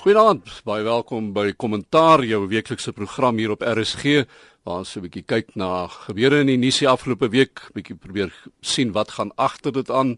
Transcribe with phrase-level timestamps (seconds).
[0.00, 4.22] Goeienaand, baie welkom by Kommentaar, jou weeklikse program hier op RSG
[4.64, 8.32] waar ons 'n bietjie kyk na gebeure in die nuus die afgelope week, bietjie probeer
[8.62, 10.16] sien wat gaan agter dit aan,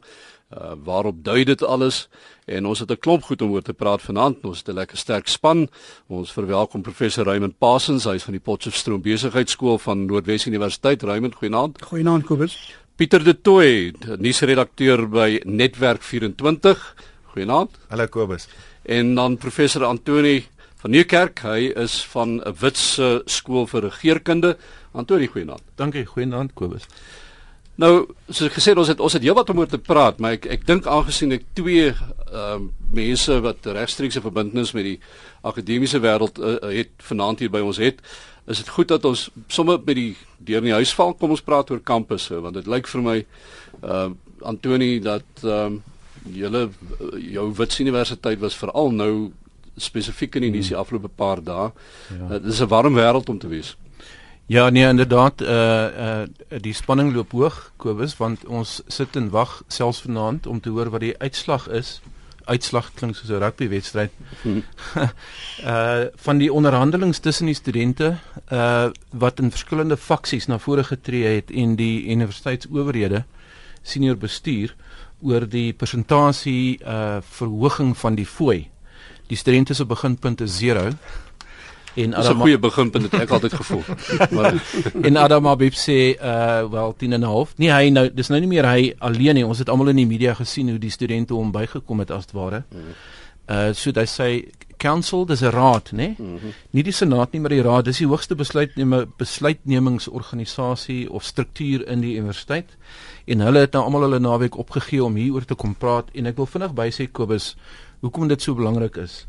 [0.54, 2.08] uh, waarop dui dit alles
[2.46, 4.44] en ons het 'n klomp goed om oor te praat vanaand.
[4.44, 5.68] Ons het 'n lekker sterk span.
[6.08, 11.02] Ons verwelkom professor Raymond Parsons, hy is van die Potchefstroom Besigheidsskool van Noordwes Universiteit.
[11.02, 11.82] Raymond, goeienaand.
[11.82, 12.72] Goeienaand Kobus.
[12.96, 16.94] Pieter De Tooy, nuusredakteur by Netwerk 24.
[17.34, 17.70] Goeienaand.
[17.88, 18.46] Hallo Kobus
[18.82, 20.46] en dan professor Antoni
[20.82, 24.56] van Nieuwkerk, hy is van 'n Witse skool vir regeringskunde.
[24.92, 25.62] Antoni, goeienaand.
[25.76, 26.86] Dankie, goeienaand Kobus.
[27.80, 30.36] Nou, soos ek gesê het, ons het ons het heelwat om oor te praat, maar
[30.36, 34.98] ek ek dink aangesien ek twee ehm uh, mense wat regstreekse verbintenis met die
[35.42, 38.02] akademiese wêreld uh, het vanaand hier by ons het,
[38.46, 41.44] is dit goed dat ons sommer by die deur in die huis val kom ons
[41.44, 44.12] praat oor kampusse want dit lyk vir my ehm uh,
[44.42, 45.91] Antoni dat ehm uh,
[46.24, 46.70] julle
[47.18, 49.32] jou Wits Universiteit was veral nou
[49.76, 50.82] spesifiek in die nuus die hmm.
[50.84, 51.70] afgelope paar dae.
[52.10, 52.24] Ja.
[52.24, 53.76] Uh, dit is 'n warm wêreld om te wees.
[54.46, 59.62] Ja, nee, inderdaad, uh uh die spanning loop hoog, Kobus, want ons sit en wag
[59.68, 62.00] selfs vanaand om te hoor wat die uitslag is.
[62.44, 64.10] Uitslag klink soos 'n rugbywedstryd.
[64.42, 64.62] Hmm.
[65.64, 68.18] uh van die onderhandelinge tussen die studente
[68.52, 73.24] uh wat in verskillende faksies na vore getree het en die universiteitsowerhede
[73.82, 74.74] senior bestuur
[75.22, 78.68] oor die persentasie uh verhoging van die fooi.
[79.26, 80.92] Die studente se beginpunt is 0
[81.94, 83.84] en Adam 'n goeie beginpunt het ek altyd gevoel.
[84.36, 84.54] maar
[85.02, 87.52] en Adam Abib sê uh wel 10 en 'n half.
[87.56, 89.46] Nee, hy nou dis nou nie meer hy alleen nie.
[89.46, 92.64] Ons het almal in die media gesien hoe die studente hom bygekom het as ware.
[93.48, 95.96] Uh so hy sê council dis 'n raad, né?
[95.96, 96.14] Nee?
[96.18, 96.52] Mm -hmm.
[96.70, 97.84] Nie die senaat nie, maar die raad.
[97.84, 102.76] Dis die hoogste besluitneme besluitnemingsorganisasie of struktuur in die universiteit
[103.26, 106.36] en hulle het nou almal hulle naweek opgegee om hieroor te kom praat en ek
[106.36, 107.54] wil vinnig by sê Kobus
[108.00, 109.24] hoekom dit so belangrik is.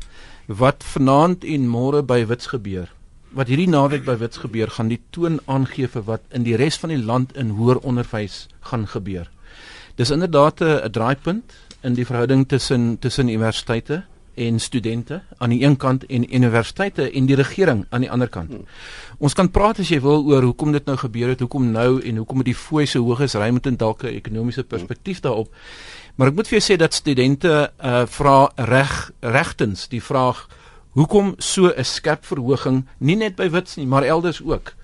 [0.46, 2.90] Wat vanaand en môre by Wits gebeur
[3.34, 6.78] wat hierdie naweek by Wits gebeur gaan die toon aangee vir wat in die res
[6.78, 9.26] van die land in hoër onderwys gaan gebeur.
[9.98, 15.76] Dis inderdaad 'n draaipunt in die verhouding tussen tussen universiteite en studente aan die een
[15.76, 18.50] kant en universiteite en die regering aan die ander kant.
[18.50, 18.66] Hmm.
[19.18, 22.16] Ons kan praat as jy wil oor hoekom dit nou gebeur het, hoekom nou en
[22.16, 25.48] hoekom dit die fooi so hoog is, Raymond en dalk 'n ekonomiese perspektief daarop.
[26.14, 30.48] Maar ek moet vir jou sê dat studente uh vra reg regtens die vraag
[30.94, 34.74] hoekom so 'n skerp verhoging nie net by Wits nie, maar elders ook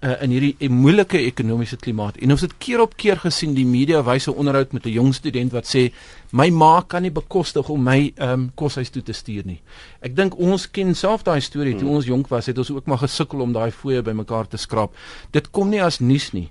[0.00, 2.18] uh, in hierdie moeilike ekonomiese klimaat.
[2.22, 5.14] En ons het keer op keer gesien die media wys 'n onderhoud met 'n jong
[5.14, 5.92] student wat sê
[6.30, 9.60] my ma kan nie bekostig om my ehm um, koshuis toe te stuur nie.
[10.00, 11.96] Ek dink ons ken self daai storie toe hmm.
[11.96, 14.94] ons jonk was, het ons ook maar gesukkel om daai fooie bymekaar te skraap.
[15.30, 16.50] Dit kom nie as nuus nie.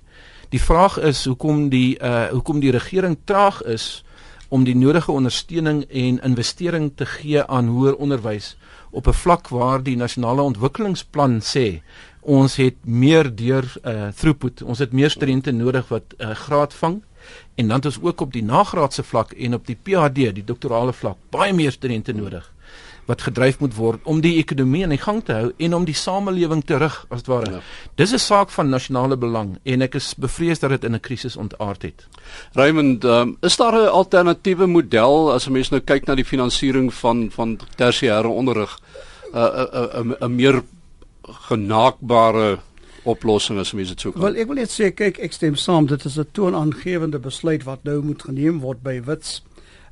[0.50, 4.04] Die vraag is hoekom die uh hoekom die regering traag is
[4.48, 8.56] om die nodige ondersteuning en investering te gee aan hoër onderwys
[8.90, 11.80] op 'n vlak waar die nasionale ontwikkelingsplan sê
[12.28, 14.62] ons het meer deur uh throughput.
[14.62, 17.02] Ons het meer studente nodig wat 'n uh, graad vang
[17.54, 20.92] en dan het ons ook op die nagraadse vlak en op die PhD, die doktorale
[20.92, 22.52] vlak, baie meer studente nodig
[23.08, 25.96] wat gedryf moet word om die ekonomie aan die gang te hou en om die
[25.96, 27.50] samelewing terug as ware.
[27.50, 27.60] Ja.
[27.96, 31.36] Dis 'n saak van nasionale belang en ek is bevrees dat dit in 'n krisis
[31.36, 32.06] ontaard het.
[32.52, 36.94] Raymond, um, is daar 'n alternatiewe model as 'n mens nou kyk na die finansiering
[36.94, 38.78] van van tersiêre onderrig?
[39.32, 40.62] 'n uh, 'n uh, 'n uh, uh, meer
[41.48, 42.58] genaakbare
[43.08, 44.22] oplossing as mense dit sou kan.
[44.22, 47.84] Wel, ek wil net sê kyk, ek stem saam, dit is 'n toonaangewende besluit wat
[47.84, 49.42] nou moet geneem word by Wits.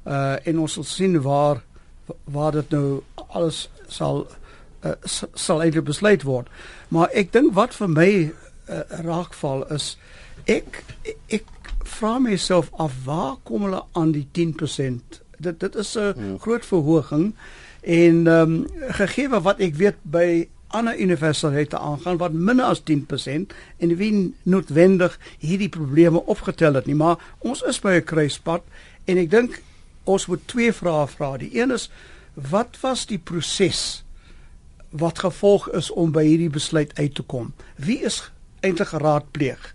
[0.05, 1.63] Uh en ons sal sien waar
[2.25, 4.27] waar dit nou alles sal
[4.85, 4.93] uh,
[5.35, 6.49] sal eintlik besluit word.
[6.89, 8.11] Maar ek dink wat vir my
[8.69, 9.97] uh, raakval is
[10.47, 10.85] ek
[11.29, 11.47] ek
[11.87, 15.23] vra myself af waar kom hulle aan die 10%?
[15.39, 16.39] Dit dit is 'n hmm.
[16.39, 17.35] groot verhoging
[17.83, 23.55] en ehm um, gegee wat ek weet by ander universiteite aangaan wat minder as 10%
[23.79, 26.95] en wie noodwendig hierdie probleme opgetel het nie.
[26.95, 28.63] Maar ons is by 'n kruispunt
[29.05, 29.63] en ek dink
[30.05, 31.37] ons moet twee vrae vra.
[31.37, 31.91] Die een is
[32.35, 34.05] wat was die proses
[34.91, 37.53] wat gevolg is om by hierdie besluit uit te kom?
[37.77, 38.31] Wie is
[38.61, 39.75] eintlik geraadpleeg?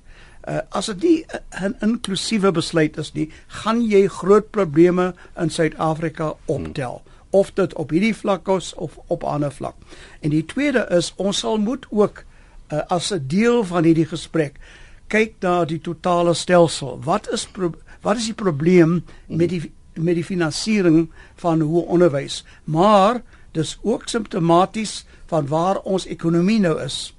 [0.50, 1.25] Uh, as dit nie
[1.62, 7.01] 'n inklusiewe besluit is nie gaan jy groot probleme in Suid-Afrika optel.
[7.06, 9.75] hmm of dit op hierdie vlak is of op ander vlak.
[10.19, 12.24] En die tweede is ons sal moet ook
[12.72, 14.60] uh, as 'n deel van hierdie gesprek
[15.12, 17.00] kyk na die totale stelsel.
[17.04, 17.48] Wat is
[18.01, 22.44] wat is die probleem met die met die finansiering van hoe onderwys?
[22.63, 27.12] Maar dis ook simptomaties van waar ons ekonomie nou is.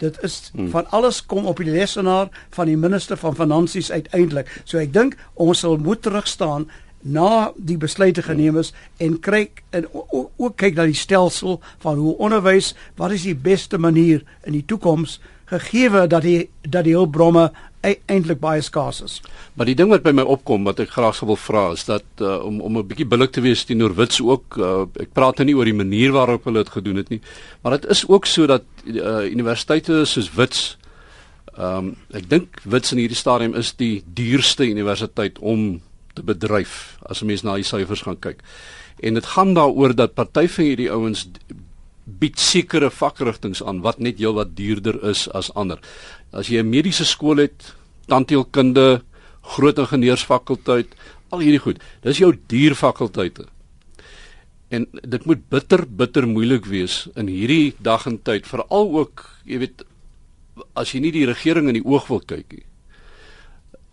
[0.00, 0.70] Dit is hmm.
[0.70, 4.48] van alles kom op die lesenaar van die minister van finansies uiteindelik.
[4.64, 6.70] So ek dink ons sal moet terug staan
[7.02, 12.16] na die besluite geneem is en kyk en ook kyk na die stelsel van hoe
[12.18, 15.18] onderwys wat is die beste manier in die toekoms
[15.50, 17.50] gegee dat die dat die hulpbronne
[17.80, 19.14] eintlik baie skaars is.
[19.56, 22.04] Maar die ding wat by my opkom wat ek graag sou wil vra is dat
[22.20, 25.46] uh, om om 'n bietjie billik te wees teenoor wits ook uh, ek praat nou
[25.46, 27.20] nie oor die manier waarop hulle dit gedoen het nie,
[27.62, 30.76] maar dit is ook so dat uh, universiteite soos wits
[31.56, 35.80] ehm um, ek dink wits in hierdie stadium is die duurste universiteit om
[36.22, 38.42] bedryf as 'n mens na die syfers gaan kyk.
[39.00, 41.28] En dit gaan daaroor dat party van hierdie ouens
[42.04, 45.78] bied sekere vakrigtinge aan wat net heelwat duurder is as ander.
[46.32, 47.74] As jy 'n mediese skool het,
[48.06, 49.02] tandheelkunde,
[49.40, 50.94] groot ingenieursfakulteit,
[51.30, 53.46] al hierdie goed, dis jou duur fakulteite.
[54.70, 59.58] En dit moet bitter bitter moeilik wees in hierdie dag en tyd, veral ook, jy
[59.58, 59.84] weet,
[60.74, 62.66] as jy nie die regering in die oog wil kyk nie.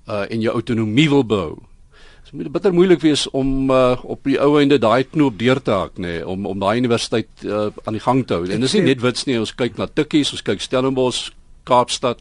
[0.08, 1.56] Uh en jou autonomie wil behou
[2.28, 5.72] Dit moet bitter moeilik wees om uh, op die ou einde daai knoop deur te
[5.72, 8.50] hak nê nee, om om daai universiteit uh, aan die gang te hou.
[8.52, 11.30] En dis nie net wits nie, ons kyk na Tikkies, ons kyk Stellenbosch,
[11.64, 12.20] Kaapstad,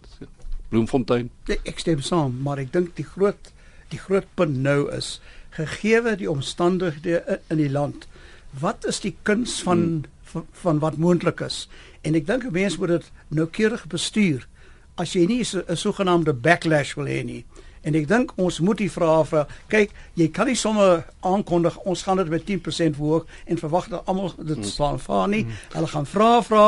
[0.70, 1.32] Bloemfontein.
[1.50, 3.50] Nee, ek stem saam, maar ek dink die groot
[3.90, 5.16] die groot punt nou is
[5.58, 8.06] gegeewe die omstandighede in die land.
[8.60, 10.04] Wat is die kuns van, hmm.
[10.30, 11.64] van van wat moontlik is?
[12.06, 14.46] En ek dink mense moet dit noukeurig bestuur.
[14.94, 17.44] As jy nie 'n sogenaamde backlash wil hê nie.
[17.86, 22.02] En ek dink ons moet die vrae vir kyk, jy kan nie sommer aankondig ons
[22.02, 24.66] gaan dit met 10% verhoog en verwag dat almal dit hmm.
[24.66, 25.44] slaan vaar nie.
[25.46, 25.60] Hmm.
[25.76, 26.64] Hulle gaan vra vra,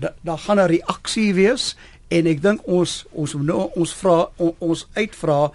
[0.00, 1.74] daar da gaan 'n reaksie wees
[2.08, 5.50] en ek dink ons ons nou ons vra on, ons uitvra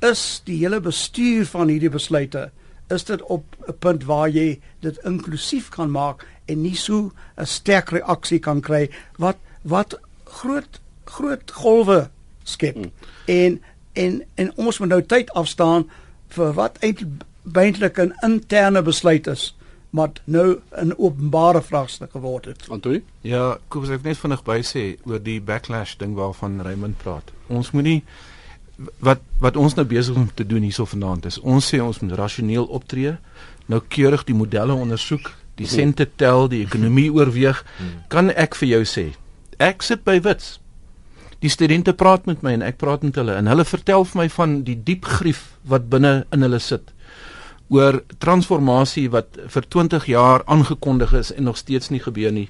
[0.00, 2.50] is die hele bestuur van hierdie besluite
[2.90, 7.46] is dit op 'n punt waar jy dit inklusief kan maak en nie so 'n
[7.46, 12.10] sterk reaksie kan kry wat wat groot groot golwe
[12.44, 12.74] skep.
[12.74, 12.92] Hmm.
[13.26, 13.62] En
[14.00, 15.88] en en ons moet nou tyd afstaan
[16.36, 19.50] vir wat eintlik 'n interne besluit is
[19.90, 22.68] maar nou 'n openbare vraagstuk geword het.
[22.68, 23.02] Antonie?
[23.20, 27.32] Ja, kom ek net vinnig by sê oor die backlash ding waarvan Raymond praat.
[27.46, 28.04] Ons moet nie
[28.98, 31.38] wat wat ons nou besig om te doen hierso vanaand is.
[31.38, 33.16] Ons sê ons moet rasioneel optree,
[33.66, 37.64] nou keurig die modelle ondersoek, die sente tel, die ekonomie oorweeg.
[37.78, 37.86] Mhm.
[38.08, 39.14] Kan ek vir jou sê,
[39.58, 40.59] ek sit by Wits
[41.40, 44.28] die studente praat met my en ek praat met hulle en hulle vertel vir my
[44.28, 46.92] van die diep grief wat binne in hulle sit
[47.70, 52.48] oor transformasie wat vir 20 jaar aangekondig is en nog steeds nie gebeur nie.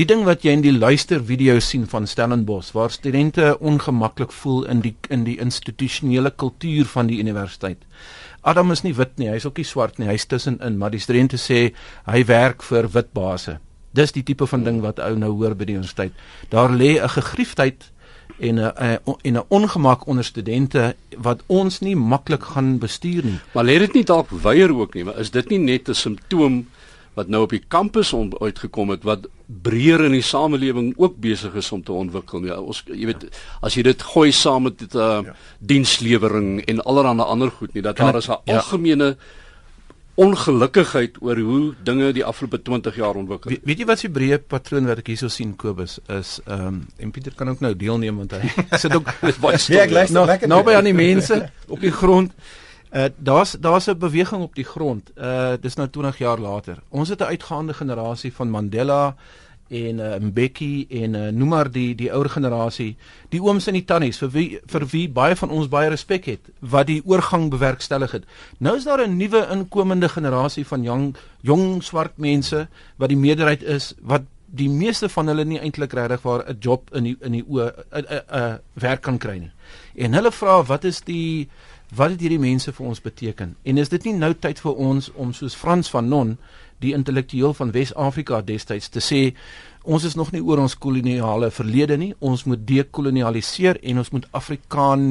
[0.00, 4.64] Die ding wat jy in die luister video sien van Stellenbosch waar studente ongemaklik voel
[4.72, 7.84] in die in die institusionele kultuur van die universiteit.
[8.40, 11.36] Adam is nie wit nie, hy's ook nie swart nie, hy's tussenin, maar die studente
[11.36, 11.74] sê
[12.08, 13.58] hy werk vir wit baase.
[13.92, 16.16] Dis die tipe van ding wat ou nou hoor by die universiteit.
[16.48, 17.91] Daar lê 'n gegriefdheid
[18.42, 23.40] en 'n en 'n ongemak onder studente wat ons nie maklik gaan bestuur nie.
[23.54, 26.66] Maar lê dit nie dalk weier ook nie, maar is dit nie net 'n simptoom
[27.14, 29.28] wat nou op die kampus uitgekom het wat
[29.62, 32.44] breër in die samelewing ook besig is om te ontwikkel.
[32.44, 33.28] Ja, ons jy weet
[33.60, 35.34] as jy dit gooi saam met dit 'n uh, ja.
[35.58, 38.54] dienslewering en allerlei ander goed nie, dat daar is 'n ja.
[38.56, 39.41] algemene ja
[40.14, 43.50] ongelukkigheid oor hoe dinge die afgelope 20 jaar ontwikkel.
[43.50, 46.80] We, weet jy wat se breë patroon wat ek hierso sien Kobus is ehm um,
[47.00, 48.50] en Pieter kan ook nou deelneem want hy
[48.82, 49.08] sit ook
[49.40, 49.78] baie stil.
[49.78, 52.34] Ja, ek luister nou, lekker naby aan die mense op die grond.
[52.92, 55.10] Uh daar's daar's 'n beweging op die grond.
[55.16, 56.82] Uh dis nou 20 jaar later.
[56.90, 59.16] Ons het 'n uitgaande generasie van Mandela
[59.72, 62.92] en uh, Mbeki en uh, noem maar die die ouer generasie,
[63.32, 66.52] die ooms en die tannies vir wie vir wie baie van ons baie respek het
[66.60, 68.28] wat die oorgang bewerkstellig het.
[68.58, 73.62] Nou is daar 'n nuwe inkomende generasie van jong jong swart mense wat die meerderheid
[73.62, 77.32] is wat die meeste van hulle nie eintlik regtig waar 'n job in die in
[77.32, 79.52] die o 'n 'n werk kan kry nie.
[79.96, 81.48] En hulle vra wat is die
[81.94, 83.56] wat het hierdie mense vir ons beteken?
[83.62, 86.38] En is dit nie nou tyd vir ons om soos Frans van Non
[86.82, 89.20] die intellektueel van Wes-Afrika destyds te sê
[89.82, 92.12] ons is nog nie oor ons koloniale verlede nie.
[92.22, 95.02] Ons moet dekolonialiseer en ons moet Afrikaan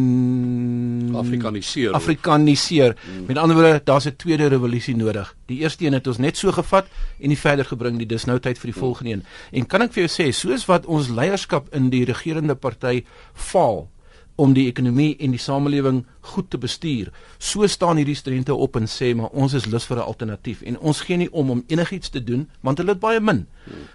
[1.19, 2.95] Afrikaniseer Afrikaniseer.
[3.01, 3.25] Hmm.
[3.27, 5.35] met ander woorde daar's 'n tweede revolusie nodig.
[5.47, 6.87] Die eerste een het ons net so gevat
[7.19, 8.05] en nie verder gebring nie.
[8.05, 8.83] Dis nou tyd vir die hmm.
[8.83, 9.23] volgende een.
[9.51, 13.89] En kan ek vir jou sê soos wat ons leierskap in die regerende party faal
[14.35, 17.11] om die ekonomie en die samelewing goed te bestuur.
[17.37, 20.79] So staan hierdie studente op en sê maar ons is lus vir 'n alternatief en
[20.79, 23.45] ons gee nie om om enigiets te doen want hulle het baie min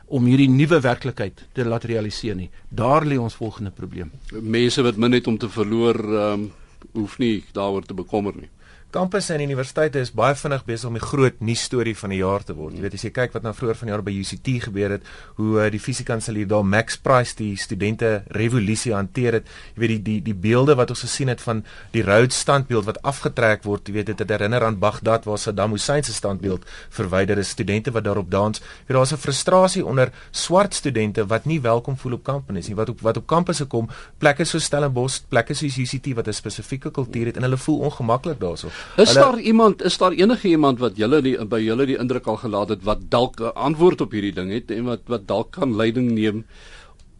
[0.06, 2.50] om hierdie nuwe werklikheid te laat realiseer nie.
[2.68, 4.10] Daar lê ons volgende probleem.
[4.40, 6.52] Mense wat min het om te verloor, ehm um,
[6.92, 8.48] hoef nie daaroor te bekommer nie.
[8.96, 12.44] Kampusse en universiteite is baie vinnig besig om die groot nuus storie van die jaar
[12.46, 12.76] te word.
[12.76, 15.50] Jy weet as jy kyk wat nou vroeër van jaar by UCT gebeur het, hoe
[15.58, 19.50] uh, die fisiekanselier daar Max Price die studente revolusie hanteer het.
[19.74, 21.60] Jy weet die die die beelde wat ons gesien het van
[21.92, 25.76] die Rhodes standbeeld wat afgetrek word, jy weet dit het herinner aan Baghdad waar Saddam
[25.76, 26.64] Hussein se standbeeld
[26.96, 28.62] verwyder is, studente wat daarop dans.
[28.62, 32.76] Jy weet daar's 'n frustrasie onder swart studente wat nie welkom voel op kampus nie,
[32.76, 36.90] wat op wat op kampusse kom, plekke so Stellenbosch, plekke soos UCT wat 'n spesifieke
[36.90, 38.68] kultuur het en hulle voel ongemaklik daarso.
[38.96, 42.26] Is hulle, daar iemand, is daar enige iemand wat julle die by julle die indruk
[42.26, 45.50] al gelaat het wat dalk 'n antwoord op hierdie ding het en wat wat dalk
[45.50, 46.46] kan leiding neem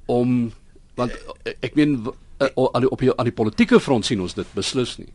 [0.06, 0.52] om
[0.94, 1.12] want
[1.60, 2.06] ek meen
[2.38, 5.08] aan die op die, aan die politieke front sien ons dit beslis nie.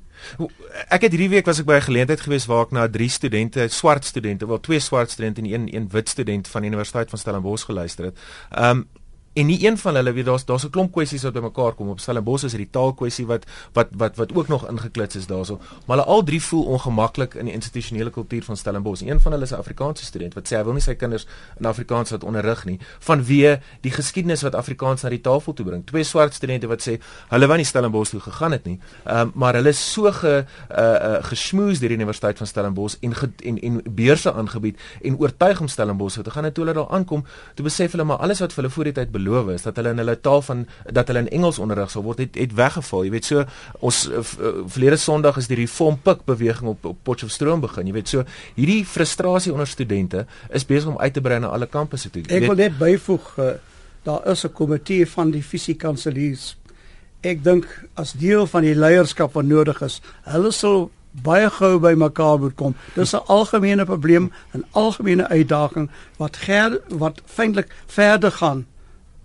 [0.90, 3.68] Ek het hierdie week was ek by 'n geleentheid gewees waar ek na drie studente,
[3.70, 7.20] swart studente, wel twee swart studente en een een wit student van die Universiteit van
[7.20, 8.18] Stellenbosch geluister het.
[8.52, 8.88] Ehm um,
[9.34, 11.90] en nie een van hulle weet daar's daar's 'n klomp kwessies wat bymekaar kom.
[11.90, 15.60] Op Stellenbosch is dit die taalkwessie wat wat wat wat ook nog ingeklits is daarso.
[15.86, 19.02] Maar hulle al drie voel ongemaklik in die institusionele kultuur van Stellenbosch.
[19.02, 21.28] Een van hulle is 'n Afrikaanse student wat sê hy wil nie sy kinders
[21.60, 25.86] in Afrikaans wat onderrig nie vanweë die geskiedenis wat Afrikaans na die tafel toe bring.
[25.86, 29.54] Twee swart studente wat sê hulle wou nie Stellenbosch toe gegaan het nie um, maar
[29.54, 33.60] hulle is so ge uh, uh, gesmoes deur die Universiteit van Stellenbosch en ge, en
[33.60, 36.46] en beurse aangebied en oortuig om Stellenbosch toe te gaan.
[36.46, 38.94] En toe hulle daar aankom toe besef hulle maar alles wat vir hulle voor die
[38.94, 42.04] tyd beloof is dat hulle in hulle taal van dat hulle in Engels onderrig sal
[42.04, 43.06] word het, het weggeval.
[43.06, 43.46] Jy weet so
[43.80, 44.24] ons uh,
[44.66, 47.90] verlede Sondag is die Reform Pik beweging op, op Potchefstroom begin.
[47.90, 48.26] Jy weet so
[48.58, 52.26] hierdie frustrasie onder studente is besig om uit te brei na alle kampusse toe.
[52.28, 53.52] Ek wil net byvoeg uh,
[54.08, 56.56] daar is 'n komitee van die fisiekanseliers.
[57.22, 61.94] Ek dink as deel van die leierskap wat nodig is, hulle sal baie gou by
[61.94, 62.76] mekaar moet kom.
[62.96, 68.66] Dis 'n algemene probleem, 'n algemene uitdaging wat ger, wat feitelik verder gaan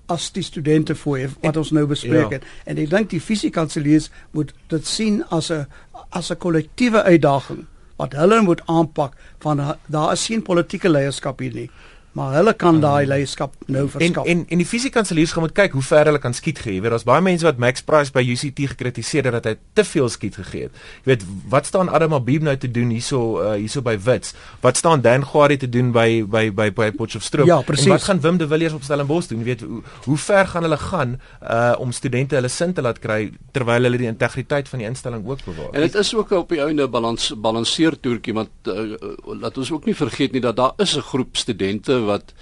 [0.07, 2.39] as die studente voor wat ons nou bespreek ja.
[2.39, 2.45] het.
[2.65, 5.67] En ek dink die fisiekanseliers moet dit sien as 'n
[6.11, 11.55] as 'n kollektiewe uitdaging wat hulle moet aanpak van daar is geen politieke leierskap hier
[11.55, 11.71] nie
[12.17, 14.25] maar hulle kan daai um, leierskap nou verskaf.
[14.25, 16.79] En en en die fisiekanseliers gaan moet kyk hoe ver hulle kan skiet gee.
[16.79, 19.85] Jy weet, daar's baie mense wat Max Price by UCT gekritiseer het dat hy te
[19.85, 20.79] veel skiet gegee het.
[21.05, 24.33] Jy weet, wat staan Adam Abib nou te doen hierso uh, hierso by Wits?
[24.65, 27.51] Wat staan Dan Gwarie te doen by by by by Potchefstroom?
[27.51, 29.45] Ja, en wat gaan Wim de Villiers op Stellenbosch doen?
[29.45, 32.99] Jy weet, hoe, hoe ver gaan hulle gaan uh om studente hulle sin te laat
[33.03, 35.73] kry terwyl hulle die integriteit van die instelling ook bewaar?
[35.77, 38.97] En dit is ook op die einde balans balanseer toertjie want uh,
[39.43, 42.35] laat ons ook nie vergeet nie dat daar is 'n groep studente wat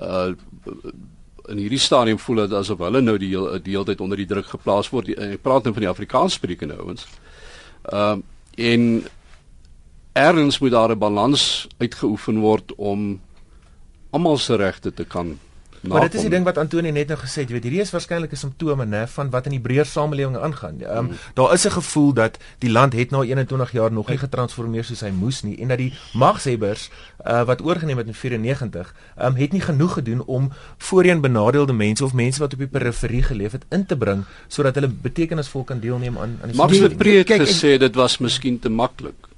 [0.00, 0.32] uh
[1.50, 4.28] in hierdie stadium voel dit asof hulle nou die hele die hele tyd onder die
[4.28, 5.08] druk geplaas word.
[5.18, 7.06] Ek praat nou van die Afrikaanssprekende ouens.
[7.90, 8.28] Ehm uh,
[8.60, 8.82] en
[10.12, 13.20] erns moet daar 'n balans uitgeoefen word om
[14.10, 15.38] almal se regte te kan
[15.80, 17.92] Maar dit is die ding wat Antonie net nou gesê het, jy weet hierdie is
[17.94, 20.80] waarskynlik 'n simptome nê van wat in die breër samelewing aangaan.
[20.80, 21.16] Ehm um, hmm.
[21.34, 25.00] daar is 'n gevoel dat die land het nou 21 jaar nog nie getransformeer soos
[25.00, 26.90] hy moes nie en dat die magshebbers
[27.26, 31.72] uh, wat oorgeneem het in 94 ehm um, het nie genoeg gedoen om voorheen benadeelde
[31.72, 35.64] mense of mense wat op die periferie geleef het in te bring sodat hulle betekenisvol
[35.64, 36.96] kan deelneem aan aan die Max het
[37.40, 39.29] gesê dit was miskien te maklik.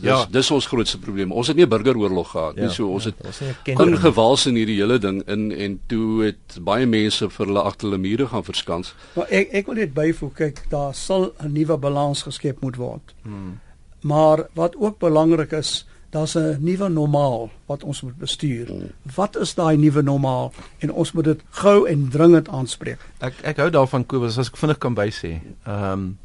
[0.00, 0.26] Dis ja.
[0.30, 1.32] dis ons grootste probleem.
[1.32, 2.64] Ons het nie 'n burgeroorlog gehad nie.
[2.64, 6.86] Ja, so ons ja, het ingewals in hierdie hele ding in en toe het baie
[6.86, 8.94] mense vir hulle agter hulle mure gaan verskans.
[9.14, 13.14] Maar ek ek wil net byvoeg kyk, daar sal 'n nuwe balans geskep moet word.
[13.22, 13.60] Hmm.
[14.00, 18.66] Maar wat ook belangrik is, daar's 'n nuwe normaal wat ons moet bestuur.
[18.66, 18.90] Hmm.
[19.14, 20.52] Wat is daai nuwe normaal?
[20.78, 22.98] En ons moet dit gou en dringend aanspreek.
[23.18, 25.40] Ek ek hou daarvan Kobus as ek vinnig kan bysê.
[25.66, 26.18] Ehm um,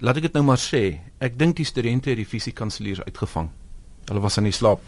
[0.00, 3.50] laat ek dit nou maar sê, ek dink die studente het die fisiekanseliers uitgevang.
[4.08, 4.84] Hulle was in die slaap.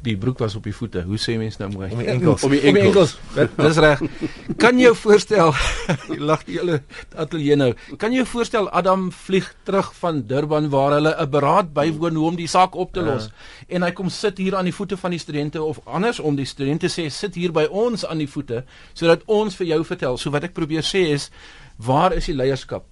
[0.00, 1.02] Die broek was op die voete.
[1.04, 1.90] Hoe sê mense nou mooi?
[1.92, 2.44] Om die enkels.
[2.46, 3.18] Om die enkels.
[3.36, 4.00] Dis reg.
[4.60, 5.52] Kan jy jou voorstel?
[6.30, 6.78] Lag die hele
[7.20, 7.68] ateljee nou.
[8.00, 12.26] Kan jy jou voorstel Adam vlieg terug van Durban waar hulle 'n beraad bywoon hoe
[12.30, 13.32] om die saak op te los uh.
[13.76, 16.88] en hy kom sit hier aan die voete van die studente of andersom die studente
[16.88, 20.16] sê sit hier by ons aan die voete sodat ons vir jou vertel.
[20.16, 21.30] So wat ek probeer sê is
[21.76, 22.89] waar is die leierskap?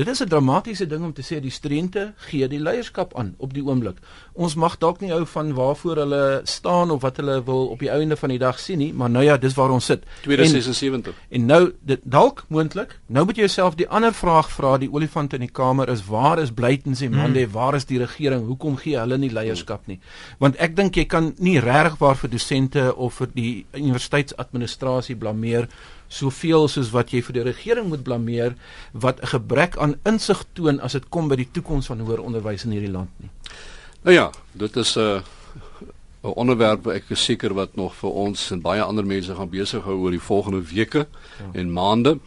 [0.00, 3.52] Dit is 'n dramatiese ding om te sê die studente gee die leierskap aan op
[3.52, 3.98] die oomblik.
[4.32, 7.90] Ons mag dalk nie hou van waarvoor hulle staan of wat hulle wil op die
[7.90, 10.04] einde van die dag sien nie, maar nou ja, dis waar ons sit.
[10.22, 11.14] 2076.
[11.28, 14.92] En, en nou dit dalk moontlik, nou moet jy jouself die ander vraag vra, die
[14.92, 17.52] olifant in die kamer is waar is Blytens en Mande, hmm.
[17.52, 18.46] waar is die regering?
[18.46, 20.00] Hoekom gee hulle nie leierskap nie?
[20.38, 25.68] Want ek dink jy kan nie regtig waar vir dosente of vir die universiteitsadministrasie blameer
[26.10, 28.56] soveel soos wat jy vir die regering moet blameer
[28.92, 32.64] wat 'n gebrek aan insig toon as dit kom by die toekoms van hoër onderwys
[32.64, 33.30] in hierdie land nie.
[34.02, 35.20] Nou ja, dit is 'n uh,
[36.22, 39.84] 'n onderwerp ek is seker wat nog vir ons en baie ander mense gaan besig
[39.84, 41.06] hou oor die volgende weke
[41.38, 41.50] ja.
[41.52, 42.18] en maande.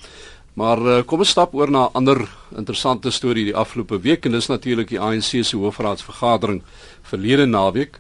[0.53, 4.31] Maar uh, kom ons stap oor na 'n ander interessante storie die afgelope week en
[4.31, 6.61] dis natuurlik die ANC se hoofraadsvergadering
[7.01, 7.99] verlede naweek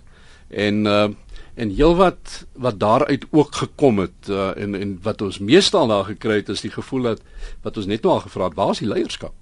[0.49, 1.09] en uh,
[1.53, 6.35] en heelwat wat daaruit ook gekom het uh, en en wat ons meestal daar gekry
[6.41, 7.21] het is die gevoel dat
[7.61, 9.33] wat ons net nou al gevra het waar is die leierskap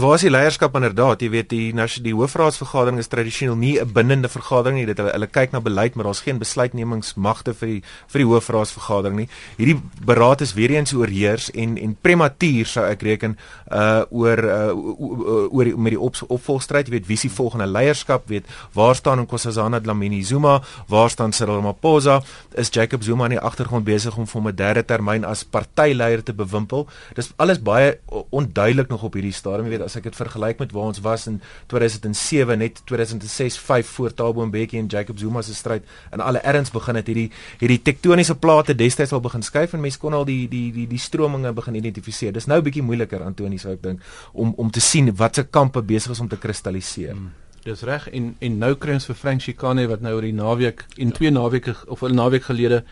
[0.00, 1.22] waar is die leierskap inderdaad?
[1.22, 1.72] Jy weet die
[2.04, 4.86] die hoofraadsvergadering is tradisioneel nie 'n bindende vergadering nie.
[4.86, 9.16] Dit hulle, hulle kyk na beleid maar daar's geen besluitnemingsmagte vir die vir die hoofraadsvergadering
[9.16, 9.28] nie.
[9.56, 13.36] Hierdie beraad is weer eens oorheers en en prematuur sou ek reken
[13.70, 16.86] uh oor uh oor met die op, opvolgstryd.
[16.86, 18.28] Jy weet wie se volgende leierskap?
[18.28, 20.62] Weet waar staan Nkosazana Dlamini Zuma?
[20.88, 22.22] Waar staan Cyril Ramaphosa?
[22.54, 26.32] Is Jacob Zuma in die agtergrond besig om vir 'n derde termyn as partyleier te
[26.32, 26.88] bewimpel?
[27.14, 27.98] Dis alles baie
[28.30, 31.26] onduidelik nog op hierdie stadium, jy weet, as ek dit vergelyk met waar ons was
[31.30, 31.40] in
[31.72, 36.72] 2007, net 2006, 5 voor Thabo Mbeki en Jacob Zuma se stryd in alle erns
[36.74, 40.44] begin het hierdie hierdie tektoniese plate destyds al begin skuif en mense kon al die
[40.48, 42.32] die die die strominge begin identifiseer.
[42.32, 44.00] Dis nou 'n bietjie moeiliker Antoni sou ek dink
[44.32, 47.12] om om te sien watse kampe besig is om te kristalliseer.
[47.12, 47.32] Hmm.
[47.64, 50.84] Dis reg en en nou kry ons vir Frank Chikane wat nou oor die naweek
[50.98, 52.84] en twee naweke of 'n naweek gelede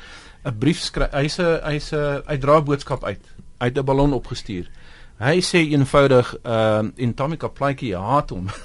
[0.44, 1.12] 'n brief skryf.
[1.12, 3.20] Hy's 'n hy's 'n uitdra boodskap uit
[3.58, 4.70] uit 'n ballon opgestuur.
[5.19, 8.49] Hy sê eenvoudig ehm uh, en Tommy Kaplaitjie haat hom.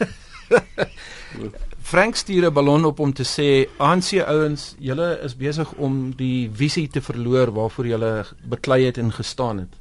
[1.88, 6.50] Frank stuur 'n ballon op om te sê ANC ouens, julle is besig om die
[6.54, 9.74] visie te verloor waarvoor julle beklei het en gestaan het.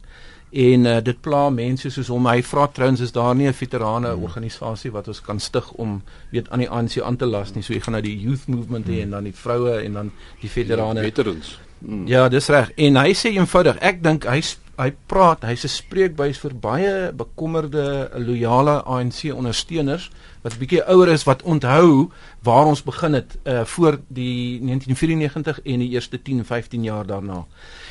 [0.51, 2.27] En uh, dit pla mense soos hom.
[2.31, 4.23] Hy vra trouens is daar nie 'n veterane hmm.
[4.23, 7.63] organisasie wat ons kan stig om weet aan die ANC aan te las nie.
[7.63, 10.51] So jy gaan nou die youth movement hê en dan die vroue en dan die
[10.51, 11.01] veterane.
[11.01, 11.59] Ja, veterans.
[11.79, 12.07] Hmm.
[12.07, 12.71] Ja, dis reg.
[12.75, 14.41] En hy sê eenvoudig, ek dink hy
[14.77, 20.11] hy praat, hy's 'n spreekbuis vir baie bekommerde, loyale ANC ondersteuners
[20.43, 22.11] wat bietjie ouer is wat onthou
[22.43, 27.47] waar ons begin het uh voor die 1994 en die eerste 10, 15 jaar daarna.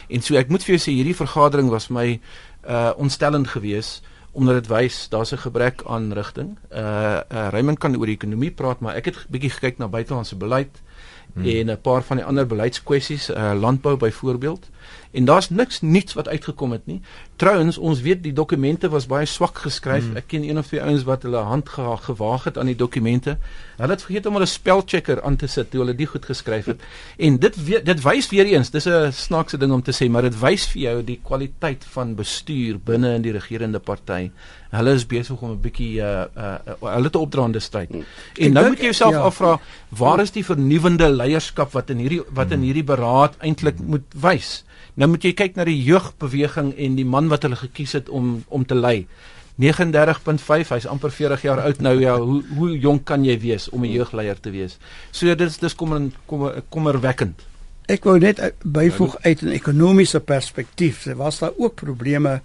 [0.10, 2.20] En so ek moet vir jou sê hierdie vergadering was my
[2.68, 4.04] uh ontstellend geweest
[4.36, 6.58] omdat dit wys daar's 'n gebrek aan rigting.
[6.72, 10.36] Uh, uh Raymond kan oor die ekonomie praat, maar ek het bietjie gekyk na buitelandse
[10.36, 10.82] beleid
[11.34, 11.46] hmm.
[11.46, 14.70] en 'n paar van die ander beleidskwessies, uh landbou byvoorbeeld.
[15.16, 17.00] En daar's niks nuuts wat uitgekom het nie.
[17.40, 20.04] Trouwens, ons weet die dokumente was baie swak geskryf.
[20.04, 20.20] Hmm.
[20.20, 23.38] Ek ken een of twee ouens wat hulle hand ge gewaag het aan die dokumente.
[23.78, 26.84] Hulle het vergeet om hulle spelchecker aan te sit toe hulle dit goed geskryf het.
[27.26, 30.28] En dit we, dit wys weer eens, dis 'n snaakse ding om te sê, maar
[30.28, 34.32] dit wys vir jou die kwaliteit van bestuur binne in die regerende party.
[34.72, 37.90] Hulle is besig om 'n bietjie uh uh, hulle te opdraande stryd.
[37.90, 38.04] Hmm.
[38.36, 39.22] En nou moet jy jouself ja.
[39.22, 42.66] afvra, waar is die vernuwendende leierskap wat in hierdie wat in hmm.
[42.66, 44.64] hierdie beraad eintlik moet wys?
[44.96, 48.44] Nou moet jy kyk na die jeugbeweging en die man wat hulle gekies het om
[48.48, 49.08] om te lei.
[49.62, 53.84] 39.5, hy's amper 40 jaar oud nou ja, hoe hoe jonk kan jy wees om
[53.84, 54.78] 'n jeugleier te wees?
[55.12, 57.46] So dit is dis kommer kommer kommerwekkend.
[57.88, 61.04] Ek wou net byvoeg uit 'n ekonomiese perspektief.
[61.04, 62.42] Daar was daar ook probleme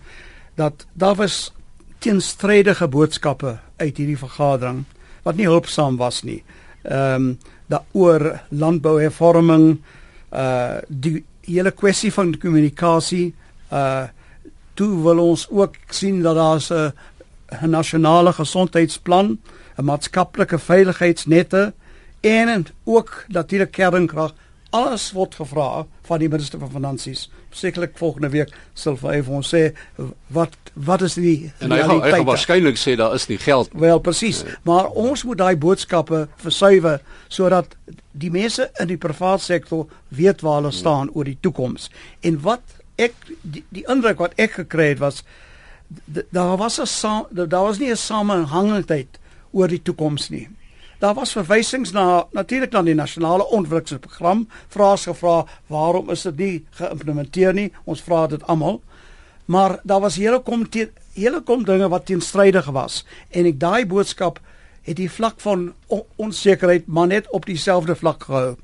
[0.54, 1.52] dat daar was
[1.98, 4.84] teenstrydige boodskappe uit hierdie vergadering
[5.22, 6.42] wat nie hulpsaam was nie.
[6.82, 7.38] Ehm um,
[7.70, 9.78] daaroor landbouhervorming
[10.32, 13.35] uh die hele kwessie van kommunikasie
[13.72, 14.09] uh
[14.74, 16.92] toe wil ons ook sien dat daar 'n
[17.62, 19.38] 'n nasionale gesondheidsplan,
[19.76, 21.72] 'n maatskaplike veiligheidsnette
[22.20, 24.35] en ook natuurlik kernkrag
[24.70, 27.31] alles word gevra van die minister van finansies.
[27.50, 29.62] Sekerlik volgende week sal hy vir ons sê
[30.28, 33.72] wat wat is die En hy gaan, hy gaan waarskynlik sê daar is nie geld.
[33.74, 34.54] Wel presies, nee.
[34.62, 37.74] maar ons moet daai boodskappe versuiwer sodat
[38.12, 41.90] die mense in die private sektor weet waar hulle staan oor die toekoms.
[42.22, 42.62] En wat
[43.00, 45.24] ek die, die indruk wat ek gekry het was
[46.30, 49.18] daar was 'n daar was nie 'n samehangigheid
[49.50, 50.48] oor die toekoms nie.
[51.00, 56.56] Daar was verwysings na natuurlik na die nasionale ontwikkelingsprogram, vrae gevra, waarom is dit nie
[56.76, 57.70] geïmplementeer nie?
[57.88, 58.82] Ons vra dit almal.
[59.48, 60.66] Maar daar was hele kom
[61.14, 64.38] hele kom dinge wat teenstrydig was en ek daai boodskap
[64.86, 65.72] het die vlak van
[66.16, 68.54] onsekerheid maar net op dieselfde vlak gehou.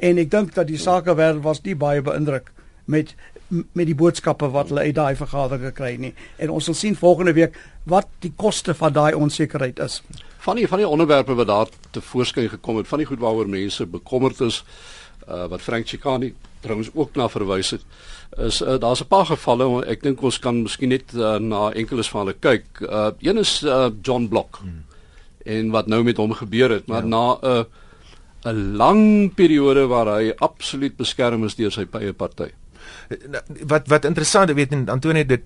[0.00, 2.50] En ek dink dat die sakewêreld was nie baie beïndruk
[2.84, 3.14] met
[3.52, 6.14] met die boodskappe wat hulle uit daai vergadering gekry het nie.
[6.40, 10.00] En ons sal sien volgende week wat die koste van daai onsekerheid is.
[10.42, 13.48] Van die van die onderwerpe wat daar te voorskyn gekom het, van die goed waaroor
[13.48, 14.64] mense bekommerd is,
[15.28, 17.84] uh, wat Frank Chikani trouens ook na verwys het,
[18.38, 22.10] is uh, daar's 'n paar gevalle, ek dink ons kan miskien net uh, na enkeles
[22.10, 22.66] van hulle kyk.
[22.80, 24.58] Uh, een is uh, John Block.
[24.62, 24.82] Hmm
[25.44, 27.08] en wat nou met hom gebeur het, maar ja.
[27.08, 27.66] na 'n
[28.44, 32.50] 'n lang periode waar hy absoluut beskerm is deur sy eie party.
[33.28, 35.42] Nou, wat wat interessant, weet en Antonie dit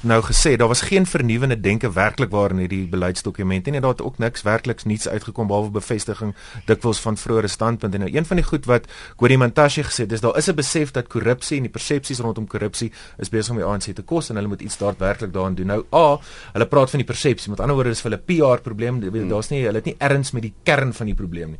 [0.00, 4.02] nou gesê daar was geen vernuwende denke werklik waar in hierdie beleidsdokument nie daar het
[4.02, 6.34] ook niks werkliks niets uitgekom behalwe bevestiging
[6.66, 7.96] dikwels van vroeëre standpunte.
[7.96, 10.54] En nou een van die goed wat Gordie Montashe gesê het is daar is 'n
[10.54, 14.28] besef dat korrupsie en die persepsies rondom korrupsie is besig om die ANC te kos
[14.30, 15.66] en hulle moet iets daadwerklik daaraan doen.
[15.66, 16.18] Nou a
[16.52, 19.76] hulle praat van die persepsie met ander woorde is hulle PR probleem daar's nie hulle
[19.76, 21.58] het nie erns met die kern van die probleem nie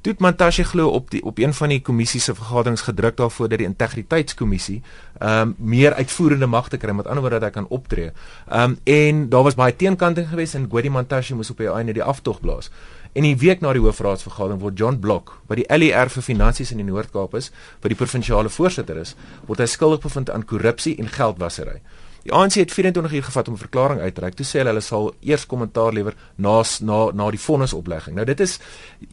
[0.00, 3.58] Toe Montashe glo op die op een van die kommissie se vergaderings gedruk daarvoor dat
[3.60, 4.78] die integriteitskommissie
[5.18, 8.12] ehm um, meer uitvoerende magte kry met ander woorde dat hy kan optree.
[8.48, 11.92] Ehm um, en daar was baie teenkanting geweest en Godi Montashe moes op die einde
[11.92, 12.70] die aftog blaas.
[13.12, 16.76] En 'n week na die hoofraadsvergadering word John Block, wat die LER vir finansies in
[16.76, 19.14] die Noord-Kaap is, wat die provinsiale voorsitter is,
[19.46, 21.80] word hy skuldig bevind aan korrupsie en geldwasery.
[22.22, 24.34] Die ANC het 24 uur gevat om 'n verklaring uit te reik.
[24.34, 28.14] Toe sê hulle hulle sal eers kommentaar lewer na na na die vonnisoplegging.
[28.14, 28.58] Nou dit is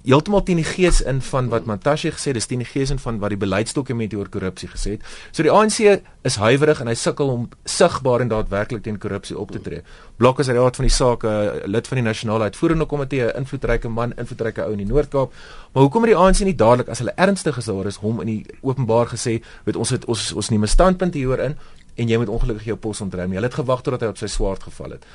[0.03, 2.99] heeltemal teen die gees in van wat Mantashe gesê het, dis teen die gees in
[2.99, 5.01] van wat die beleidsdokument oor korrupsie gesê het.
[5.31, 9.51] So die ANC is huiwerig en hy sukkel om sigbaar en daadwerklik teen korrupsie op
[9.51, 9.81] te tree.
[10.17, 13.89] Blok is raad van die saak 'n lid van die nasionale uitvoerende komitee, 'n invloedryke
[13.89, 15.31] man, invloedryke ou in die Noord-Kaap.
[15.73, 18.27] Maar hoekom het die ANC nie dadelik as hulle ernstig is daaroor is hom in
[18.27, 21.57] die openbaar gesê, weet ons het ons ons neem 'n standpunt hieroor in
[21.97, 23.33] en jy moet ongelukkig jou pos ontruim.
[23.33, 25.05] Hulle het gewag totdat hy op sy swaard geval het.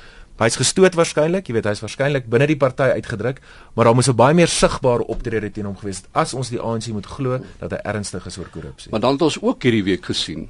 [0.41, 3.39] Hy's gestoot waarskynlik, jy weet hy's waarskynlik binne die party uitgedruk,
[3.75, 6.59] maar daar moes 'n baie meer sigbare optrede teen hom gewees het as ons die
[6.59, 8.91] ANC moet glo dat hy ernstig is oor korrupsie.
[8.91, 10.49] Maar dan het ons ook hierdie week gesien.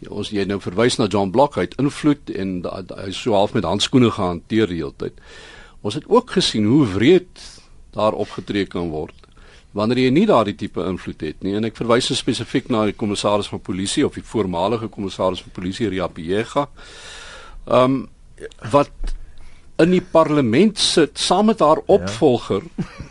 [0.00, 2.64] Ja, ons jy nou verwys na John Block uit invloed en
[2.96, 5.12] hy so half met handskoene gehanteer die hele tyd.
[5.80, 7.40] Ons het ook gesien hoe wreed
[7.92, 9.23] daar opgetree kan word
[9.74, 13.50] wanneer jy nie daardie tipe invloed het nie en ek verwys spesifiek na die kommissaris
[13.50, 16.68] van polisie of die voormalige kommissaris van polisie Ria Piega.
[17.66, 18.02] Ehm um,
[18.70, 19.14] wat
[19.78, 21.94] in die parlement sit saam met haar ja.
[21.98, 23.03] opvolger ja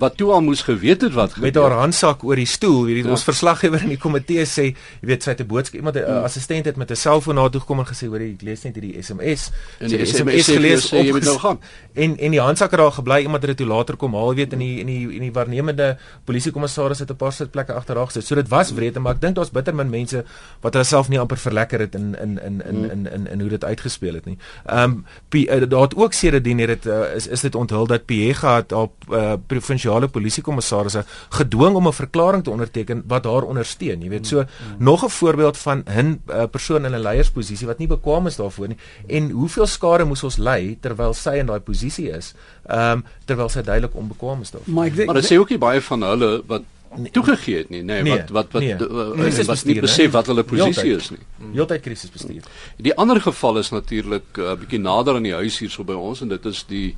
[0.00, 3.10] wat toe al moes geweet het wat met haar handsak oor die stoel hierdie ja.
[3.10, 6.24] ons verslaggewer in die komitee sê jy weet sy het 'n boodskap iemand 'n hmm.
[6.24, 9.02] assistent het met 'n selfoon na toe gekom en gesê hoor ek lees net hierdie
[9.02, 11.58] SMS en die SMS, SMS gelees sê jy moet nou gaan.
[11.92, 14.52] En en die handsak het daar gebly iemand het dit toe later kom haal weet
[14.52, 18.26] in die in die in die waarnemende polisiekommissaris het 'n paar sitplekke agter haar gesit.
[18.26, 20.24] So dit was wreed maar ek dink daar's bitter min mense
[20.60, 23.40] wat hulle self nie amper verlekker het in in in in in in, in, in
[23.40, 24.38] hoe dit uitgespeel het nie.
[24.66, 28.56] Ehm um, daar het ook sedertdien het dit uh, is is dit onthul dat Piega
[28.56, 34.02] het op uh, provinsiale provinsiale polisiekommissarisse gedwing om 'n verklaring te onderteken wat haar ondersteun.
[34.02, 34.84] Jy weet, so mm.
[34.84, 38.68] nog 'n voorbeeld van 'n uh, persoon in 'n leiersposisie wat nie bekwame is daarvoor
[38.68, 38.76] nie.
[39.06, 42.34] En hoeveel skade moes ons ly terwyl sy in daai posisie is?
[42.66, 44.74] Ehm um, terwyl sy duidelik onbekwame is daarvoor.
[44.74, 46.62] Maar, maar dit sê ook nie baie van hulle wat
[46.96, 50.26] Nee, toegegee het nie, nee, nee wat wat wat nee, uh, wat nie besef wat
[50.26, 51.20] hulle posisie is nie.
[51.52, 52.42] Heeltyd krisisbestuur.
[52.76, 56.20] Die ander geval is natuurlik 'n uh, bietjie nader aan die huis hierso by ons
[56.20, 56.96] en dit is die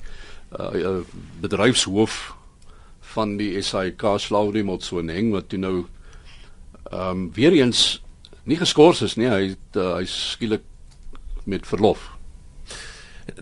[0.59, 1.05] uh,
[1.40, 2.35] bedryfshoof
[3.14, 5.77] van die SAIK Slaudie Motsoneng wat toe nou
[6.92, 8.03] ehm um, weer eens
[8.44, 9.29] nie geskort is nie.
[9.31, 10.64] Hy uh, hy skielik
[11.44, 12.12] met verlof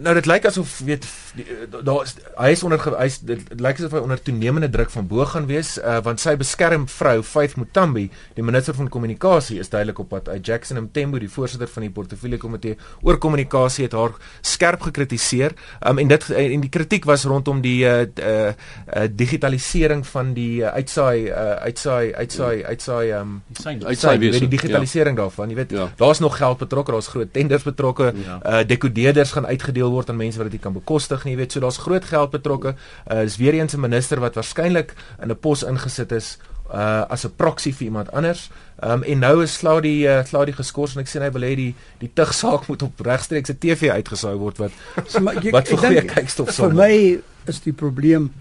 [0.01, 1.05] Nou dit lyk asof weet
[1.41, 4.91] eh, daar is hy is onder hy is dit lyk asof hy onder toenemende druk
[4.93, 9.57] van bo gaan wees uh, want sy beskerm vrou Faith Mutambi die minister van kommunikasie
[9.63, 13.87] is duidelik op pad uit Jackson Mthembu die voorsitter van die portefeulje komitee oor kommunikasie
[13.87, 18.53] het haar skerp gekritiseer um, en dit en die kritiek was rondom die uh, uh,
[18.53, 25.17] uh, digitalisering van die uh, uitsaai uh, uitsaai uitsaai uitsaai um, uitsaai weet die digitalisering
[25.17, 25.23] ja.
[25.25, 25.89] daarvan jy weet ja.
[26.01, 28.41] daar's nog geld betrokke daar's groot tenders betrokke ja.
[28.45, 31.35] uh, dekodeerders gaan uitgedeel uitgedeel word aan mense wat dit nie kan bekostig nie.
[31.35, 32.75] Jy weet, so daar's groot geld betrokke.
[33.07, 36.39] Uh is weer eens 'n minister wat waarskynlik in 'n pos ingesit is
[36.73, 38.51] uh as 'n proxy vir iemand anders.
[38.83, 41.43] Um en nou is slaa die uh, slaa die geskort en ek sê hy wil
[41.43, 44.71] hê die die tug saak moet op regstreekse TV uitgesaai word wat
[45.07, 46.69] so, maar, jy, wat vir goeie kykstof sou.
[46.69, 48.33] Vir my is die probleem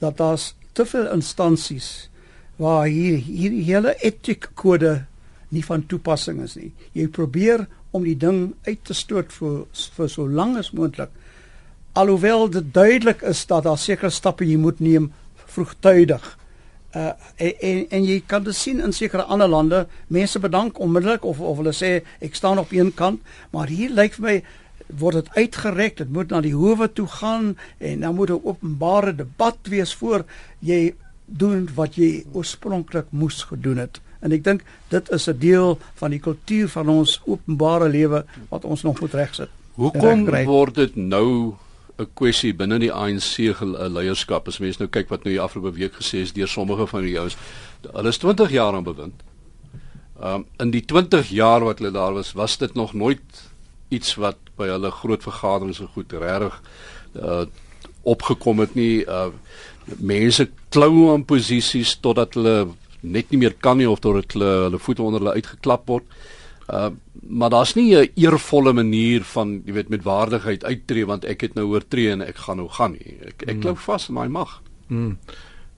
[0.00, 2.08] dat daar's te veel instansies
[2.56, 5.04] waar hier hier hele etiekkode
[5.48, 6.72] nie van toepassing is nie.
[6.92, 9.64] Jy probeer om die ding uit te stoot vir
[9.96, 11.10] vir so lank as moontlik.
[11.92, 15.10] Alhoewel dit duidelik is dat daar sekere stappe jy moet neem
[15.52, 16.24] vroegtydig.
[16.96, 21.24] Uh en, en en jy kan dit sien in sekere ander lande, mense bedank onmiddellik
[21.24, 23.20] of of hulle sê ek staan op een kant,
[23.52, 24.36] maar hier lyk vir my
[25.00, 29.14] word dit uitgerek, dit moet na die howe toe gaan en dan moet 'n openbare
[29.16, 30.24] debat wees voor
[30.60, 30.94] jy
[31.26, 36.10] doen wat jy oorspronklik moes gedoen het en ek dink dit is 'n deel van
[36.10, 39.50] die kultuur van ons openbare lewe wat ons nog moet regsit.
[39.74, 41.54] Hoekom word dit nou
[41.98, 43.36] 'n kwessie binne die ANC
[43.88, 47.02] leierskap as mense nou kyk wat nou die afgelope week gesê is deur sommige van
[47.02, 47.36] die ouens.
[47.92, 49.22] Hulle is 20 jaar aan bewind.
[50.20, 53.50] Um in die 20 jaar wat hulle daar was, was dit nog nooit
[53.88, 56.60] iets wat by hulle groot vergaderings so goed regtig
[57.16, 57.44] uh
[58.02, 59.04] opgekom het nie.
[59.06, 59.30] Uh
[59.98, 62.68] mense klou aan posisies totdat hulle
[63.02, 66.04] net nie meer kan nie of tot hulle hulle voete onder hulle uitgeklap word.
[66.70, 66.90] Uh
[67.28, 71.54] maar daar's nie 'n eervolle manier van jy weet met waardigheid uittree want ek het
[71.54, 73.16] nou oortree en ek gaan nou gaan nie.
[73.26, 74.62] Ek ek klou vas in daai mag.
[74.86, 75.18] Mm.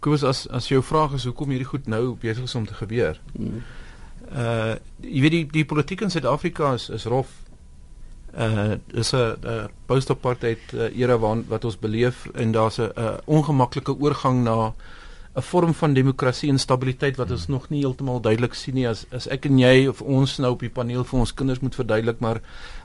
[0.01, 3.21] Koos as as jou vraag is hoekom hierdie goed nou besig is om te gebeur.
[3.33, 3.63] Mm.
[4.33, 7.29] Uh jy weet die die politiek in Suid-Afrika is is rof.
[8.37, 12.93] Uh is 'n post-apartheid uh, era waarin wat ons beleef en daar's 'n
[13.25, 14.75] ongemaklike oorgang na
[15.35, 18.89] 'n vorm van demokrasie en stabiliteit wat ons nog nie heeltemal duidelik sien nie.
[18.89, 21.75] As as ek en jy of ons nou op die paneel vir ons kinders moet
[21.75, 22.41] verduidelik maar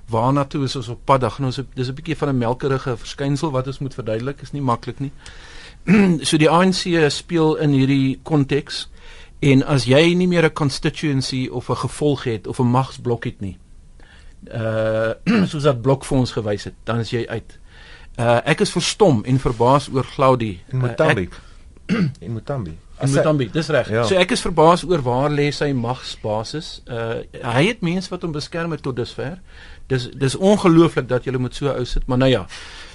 [0.10, 1.22] waarna toe is ons op pad?
[1.22, 4.62] Dan ons dis 'n bietjie van 'n melkerige verskynsel wat ons moet verduidelik is nie
[4.62, 5.12] maklik nie.
[6.28, 8.90] So die ANC speel in hierdie konteks
[9.40, 13.42] en as jy nie meer 'n constituency of 'n gevolg het of 'n magsblok het
[13.42, 13.58] nie
[14.48, 15.14] uh
[15.52, 17.60] soos dat blok vir ons gewys het dan is jy uit.
[18.18, 20.62] Uh ek is verstom en verbaas oor Claudie.
[20.70, 21.49] En Mothambi uh,
[22.26, 22.78] in Mutambi.
[23.02, 23.90] In Mutambi, dis reg.
[23.90, 24.04] Ja.
[24.04, 26.80] So ek is verbaas oor waar lê sy magsbasis.
[26.86, 27.22] Uh
[27.56, 29.40] hy het mense wat hom beskerm het tot dusver.
[29.90, 32.46] Dis dis ongelooflik dat jy moet so ou sit, maar nou ja.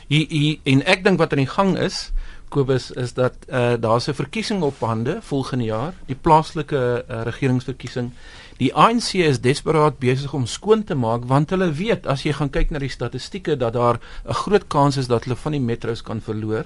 [0.08, 2.10] Hier hier en ek dink wat aan die gang is,
[2.54, 8.12] Kobus, is dat uh daar's 'n verkiesing op hande volgende jaar, die plaaslike uh, regeringsverkiesing.
[8.56, 12.50] Die ANC is desperaat besig om skoon te maak want hulle weet as jy gaan
[12.54, 16.02] kyk na die statistieke dat daar 'n groot kans is dat hulle van die metros
[16.02, 16.64] kan verloor.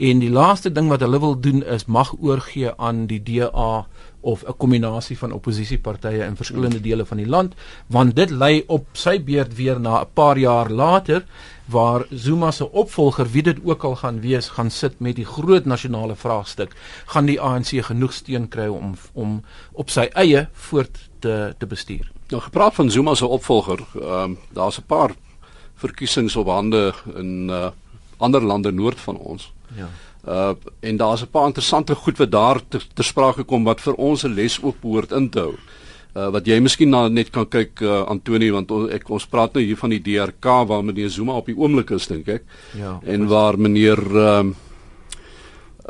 [0.00, 3.86] En die laaste ding wat hulle wil doen is mag oorgee aan die DA
[4.20, 7.54] of 'n kombinasie van oppositiepartye in verskillende dele van die land,
[7.86, 11.24] want dit lei op sy beurt weer na 'n paar jaar later
[11.66, 15.64] waar Zuma se opvolger, wie dit ook al gaan wees, gaan sit met die groot
[15.64, 16.74] nasionale vraagstuk,
[17.06, 22.10] gaan die ANC genoeg steun kry om om op sy eie voort te te bestuur.
[22.28, 25.14] Nou gepraat van Zuma se opvolger, ehm um, daar's 'n paar
[25.74, 27.70] verkiesings op hande in uh,
[28.16, 29.52] ander lande noord van ons.
[29.76, 29.88] Ja.
[30.28, 33.94] Uh en daar's 'n paar interessante goed wat daar ter, ter sprake kom wat vir
[33.94, 35.54] ons 'n les ook behoort in te hou.
[36.14, 39.54] Uh wat jy miskien na net kan kyk uh Antoni want on, ek ons praat
[39.54, 42.42] nou hier van die DRK waar meneer Zuma op die oomblik is dink ek.
[42.74, 43.00] Ja.
[43.04, 44.54] En waar meneer ehm uh,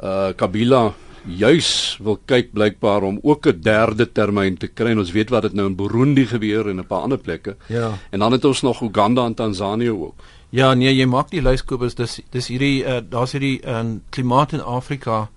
[0.02, 0.94] uh Kabila
[1.26, 4.90] juis wil kyk blykbaar om ook 'n derde termyn te kry.
[4.90, 7.56] En ons weet wat dit nou in Burundi gebeur en 'n paar ander plekke.
[7.66, 7.98] Ja.
[8.10, 10.14] En dan het ons nog Uganda en Tansanië ook.
[10.50, 14.56] Ja, nee, jy maak die lys Kobus, dis dis hierdie uh, daar's hierdie uh, klimaat
[14.56, 15.28] in Afrika.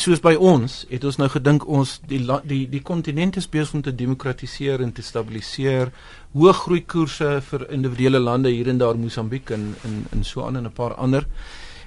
[0.00, 3.82] Soos by ons, het ons nou gedink ons die die die kontinent is besig om
[3.84, 5.92] te demokratiseer en te stabiliseer.
[6.32, 10.56] Hoë groei koerse vir individuele lande hier en daar Mosambiek en in in so aan
[10.56, 11.28] en 'n paar ander.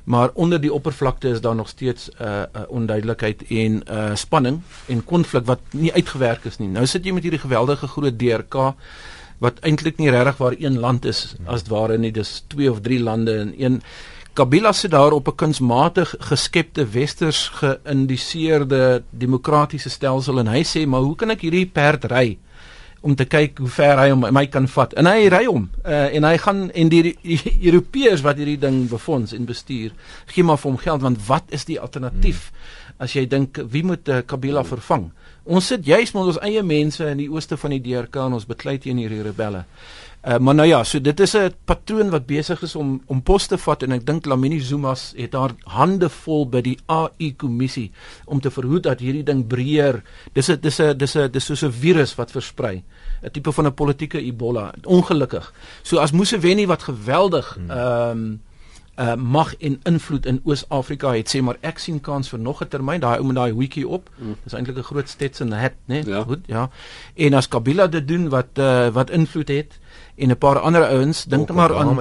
[0.06, 4.62] Maar onder die oppervlakte is daar nog steeds 'n uh, uh, onduidelikheid en uh, spanning
[4.86, 6.70] en konflik wat nie uitgewerk is nie.
[6.70, 8.76] Nou sit jy met hierdie geweldige groot DRK
[9.44, 12.12] wat eintlik nie regtig waar een land is as dit ware nie.
[12.12, 13.82] Dis twee of drie lande in een.
[14.36, 21.02] Kabila sit daar op 'n kunsmatig geskepte westers geïndiseerde demokratiese stelsel en hy sê maar
[21.02, 22.38] hoe kan ek hierdie perd ry
[23.02, 24.94] om te kyk hoe ver hy hom my kan vat?
[24.94, 28.90] En hy ry hom uh, en hy gaan en die, die Europeërs wat hierdie ding
[28.90, 29.92] befonds en bestuur
[30.26, 32.52] gee maar vir hom geld want wat is die alternatief?
[32.52, 32.84] Hmm.
[32.98, 35.12] as jy dink wie moet uh, Kabila vervang
[35.46, 38.48] Ons sit juis met ons eie mense in die ooste van die DRK en ons
[38.50, 39.66] beklei teen hierdie rebelle.
[40.26, 43.46] Uh, maar nou ja, so dit is 'n patroon wat besig is om om pos
[43.48, 47.92] te vat en ek dink Lamini Zuma het haar hande vol by die AI kommissie
[48.26, 50.02] om te verhoed dat hierdie ding breër.
[50.34, 52.84] Dis 'n dis 'n dis 'n dis soos 'n virus wat versprei.
[53.22, 54.74] 'n tipe van 'n politieke Ebola.
[54.84, 55.54] Ongelukkig.
[55.84, 57.70] So as Museveni wat geweldig hmm.
[57.70, 58.42] ehm um,
[58.96, 62.68] uh, mag en invloed in Oos-Afrika het sê maar ek sien kans vir nog 'n
[62.68, 64.36] termyn daai ou met daai hoetjie op mm.
[64.44, 66.04] dis eintlik 'n groot Stetson hat nê nee?
[66.06, 66.24] ja.
[66.24, 66.70] goed ja
[67.16, 69.80] en as Kabila dit doen wat uh, wat invloed het
[70.16, 71.96] en 'n paar ander ouens dink maar aan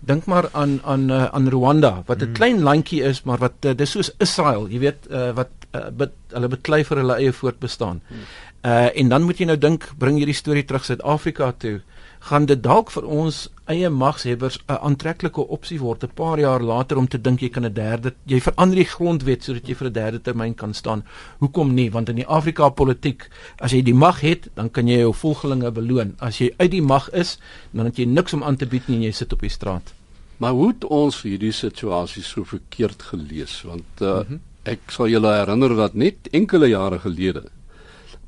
[0.00, 2.32] dink maar aan aan uh, aan Rwanda wat 'n mm.
[2.32, 6.12] klein landjie is maar wat uh, dis soos Israel jy weet uh, wat uh, bid,
[6.28, 8.16] hulle beklei vir hulle eie voortbestaan mm.
[8.64, 11.80] uh, en dan moet jy nou dink bring hierdie storie terug Suid-Afrika toe
[12.20, 13.36] gaan dit dalk vir ons
[13.70, 17.64] eie magshebbers 'n aantreklike opsie word 'n paar jaar later om te dink jy kan
[17.64, 21.04] 'n derde jy verander die grondwet sodat jy vir 'n derde termyn kan staan.
[21.38, 21.90] Hoekom nie?
[21.90, 23.28] Want in die Afrika politiek,
[23.58, 26.14] as jy die mag het, dan kan jy jou volgelinge beloon.
[26.18, 27.38] As jy uit die mag is,
[27.72, 29.94] dan het jy niks om aan te bied nie en jy sit op die straat.
[30.36, 33.62] Maar hoe het ons hierdie situasie so verkeerd gelees?
[33.62, 34.40] Want uh, mm -hmm.
[34.62, 37.42] ek sal julle herinner dat net enkele jare gelede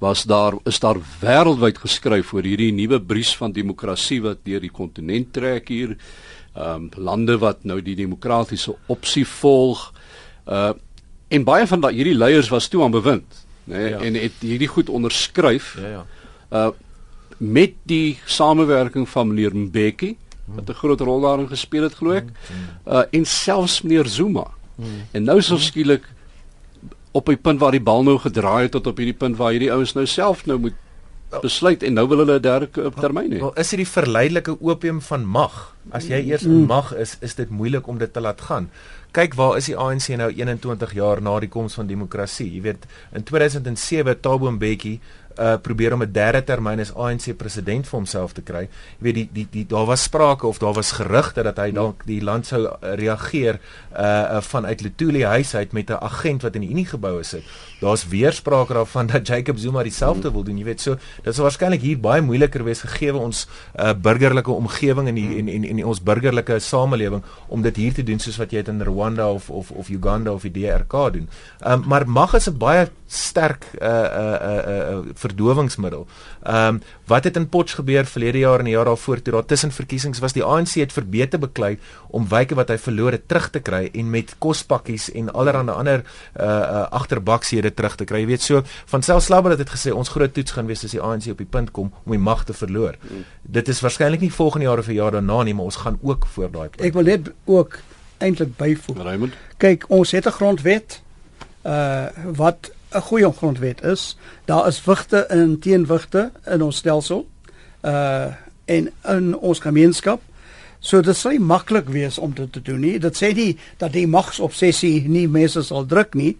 [0.02, 4.72] was daar is daar wêreldwyd geskryf oor hierdie nuwe bries van demokrasie wat deur die
[4.74, 5.96] kontinent trek hier.
[6.54, 9.90] Ehm um, lande wat nou die demokratiese opsie volg.
[10.46, 10.72] Uh
[11.32, 14.00] en baie van daai hierdie leiers was toe aan bewind, nê, nee, ja.
[14.04, 15.76] en het hierdie goed onderskryf.
[15.80, 16.02] Ja ja.
[16.50, 16.72] Uh
[17.42, 20.12] met die samewerking van meneer Mbeki
[20.54, 22.28] wat 'n groot rol daarin gespeel het glo ek.
[22.86, 24.46] Uh en selfs meneer Zuma.
[24.76, 25.06] Hmm.
[25.10, 26.04] En nou so skielik
[27.12, 29.72] op die punt waar die bal nou gedraai het tot op hierdie punt waar hierdie
[29.72, 30.78] ouens nou self nou moet
[31.40, 32.68] besluit en nou wil hulle 'n derde
[33.00, 33.38] termyn hê.
[33.40, 35.76] Wel, is dit die verleidelike opium van mag?
[35.90, 38.70] As jy eers in mag is, is dit moeilik om dit te laat gaan.
[39.12, 42.52] Kyk waar is die ANC nou 21 jaar na die koms van demokrasie.
[42.54, 45.00] Jy weet, in 2007 Thabo Mbeki
[45.38, 48.68] uh probeer om 'n derde termyn as ANC president vir homself te kry.
[48.98, 52.04] Jy weet die die die daar was sprake of daar was gerugte dat hy dalk
[52.06, 53.60] die land sou uh, reageer
[53.96, 57.42] uh, uh vanuit Lutuli huis uit met 'n agent wat in die Unie geboue sit.
[57.80, 60.58] Daar's weer sprake daarvan dat Jacob Zuma dieselfde wil doen.
[60.58, 63.46] Jy weet so, dit sou waarskynlik hier baie moeiliker wees gegee ons
[63.78, 68.02] uh burgerlike omgewing en die en en, en ons burgerlike samelewing om dit hier te
[68.02, 71.28] doen soos wat jy dit in Rwanda of of of Uganda of die DRK doen.
[71.66, 76.06] Um maar mag is 'n baie sterk uh uh uh, uh verdowingsmiddel.
[76.42, 79.44] Ehm um, wat het in Potch gebeur verlede jaar en die jaar daarvoor toe daar
[79.44, 83.50] tussen verkiesings was die ANC het verbeter beklei om wyke wat hy verloor het terug
[83.50, 86.04] te kry en met kospakkies en allerlei ander
[86.40, 88.22] uh uh agterbaksiede terug te kry.
[88.24, 90.96] Jy weet so van selfs Slabber het dit gesê ons groot toets gaan wees as
[90.96, 92.96] die ANC op die punt kom om die mag te verloor.
[93.02, 93.24] Mm.
[93.42, 96.26] Dit is waarskynlik nie volgende jaar of 'n jaar daarna nie, maar ons gaan ook
[96.26, 96.80] voor daai punt.
[96.80, 97.78] Ek wil net ook
[98.18, 99.02] eintlik byvoeg.
[99.02, 99.34] Raymond.
[99.56, 101.02] Kyk, ons het 'n grondwet
[101.62, 104.16] uh wat 'n goeie grondwet is.
[104.44, 107.28] Daar is wigte en teenwigte in ons stelsel.
[107.82, 108.26] Uh
[108.64, 110.20] en in ons gemeenskap.
[110.78, 112.98] So dit sou maklik wees om dit te doen nie.
[112.98, 116.36] Dit sê nie dat die magsobsessie nie mense sal druk nie,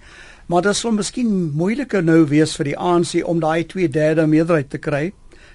[0.47, 4.79] maar dit sal miskien moeiliker nou wees vir die ANC om daai 2/3 meerderheid te
[4.79, 5.13] kry.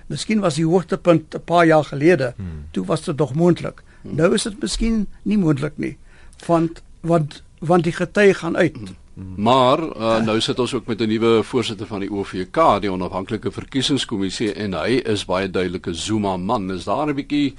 [0.08, 2.34] Miskien was die hoogtepunt 'n paar jaar gelede.
[2.38, 2.64] Hmm.
[2.72, 3.84] Toe was dit nog moontlik.
[4.02, 4.16] Hmm.
[4.16, 5.98] Nou is dit miskien nie moontlik nie.
[6.46, 8.76] Want want want die getuie gaan uit.
[8.76, 8.96] Hmm.
[9.18, 13.52] Maar uh, nou sit ons ook met 'n nuwe voorsitter van die OVK, die onafhanklike
[13.52, 16.72] verkiesingskommissie en hy is baie duidelike Zuma man.
[16.72, 17.54] Is daar 'n bietjie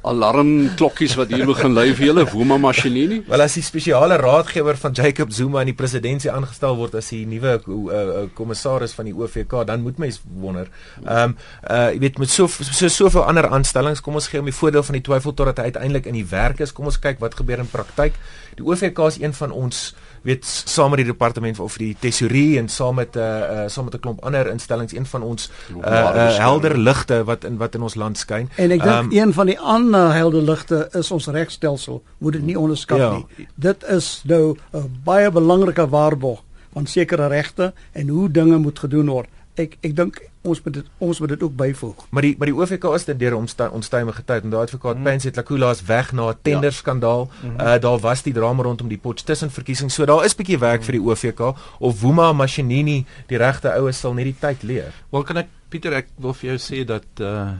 [0.00, 3.22] alarmklokkies wat hier begin lui vir julle Zuma masjinie?
[3.26, 7.26] Wel as die spesiale raadgewer van Jacob Zuma in die presidentskap aangestel word as die
[7.26, 10.68] nuwe uh, kommissaris van die OVK, dan moet mens wonder.
[11.04, 11.36] Ehm um,
[11.70, 14.82] uh jy weet met so so soveel ander aanstellings, kom ons gee hom die voordeel
[14.82, 16.72] van die twyfel totdat hy uiteindelik in die werk is.
[16.72, 18.14] Kom ons kyk wat gebeur in praktyk.
[18.56, 22.68] Die OVK is een van ons weet saam met die departement of die tesourie en
[22.68, 25.86] saam met 'n uh, uh, saam met 'n klomp ander instellings een van ons uh,
[25.86, 28.48] uh, helder ligte wat in wat in ons land skyn.
[28.56, 32.02] En ek dink um, een van die ander helder ligte is ons regstelsel.
[32.18, 33.12] Moet dit nie onderskat ja.
[33.12, 33.48] nie.
[33.54, 39.08] Dit is nou 'n baie belangrike waarborg van sekere regte en hoe dinge moet gedoen
[39.08, 39.28] word.
[39.60, 42.04] Ek ek dink ons moet dit ons moet dit ook byvoeg.
[42.10, 45.08] Maar die maar die OVK is dit deur onstuimige tyd en daai advokaat mm.
[45.08, 47.28] Pence het Lakula is weg na 'n tender skandaal.
[47.28, 47.48] Ja.
[47.48, 47.66] Mm -hmm.
[47.66, 49.94] Uh daar was die drama rondom die Potch tussen verkiesings.
[49.94, 50.86] So daar is bietjie werk mm.
[50.86, 51.40] vir die OVK
[51.78, 54.92] of Wuma Mashinini die regte oues sal net die tyd leer.
[55.10, 57.50] Wel kan ek Pieter ek wil vir jou sê dat uh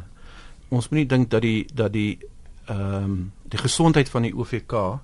[0.70, 2.18] ons moenie dink dat die dat die
[2.66, 5.00] ehm um, die gesondheid van die OVK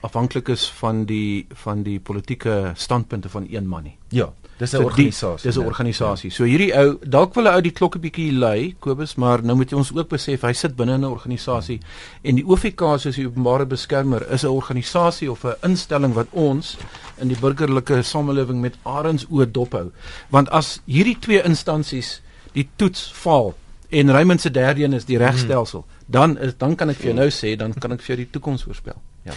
[0.00, 3.96] afhanklik is van die van die politieke standpunte van een man nie.
[4.08, 4.32] Ja.
[4.58, 5.50] Dis 'n so organisasie.
[5.50, 6.30] Dis 'n organisasie.
[6.30, 9.70] So hierdie ou dalk wil hy uit die klokke bietjie lui, Kobus, maar nou moet
[9.70, 11.80] jy ons ook besef hy sit binne 'n organisasie
[12.22, 16.76] en die OFK soos die openbare beskermer is 'n organisasie of 'n instelling wat ons
[17.18, 19.90] in die burgerlike samelewing met arends oë dophou.
[20.28, 22.20] Want as hierdie twee instansies
[22.52, 23.54] die toets faal
[23.88, 26.04] en Raymond se derde een is die regstelsel, hmm.
[26.06, 28.30] dan is dan kan ek vir jou nou sê, dan kan ek vir jou die
[28.30, 28.96] toekoms voorspel.
[29.22, 29.32] Ja.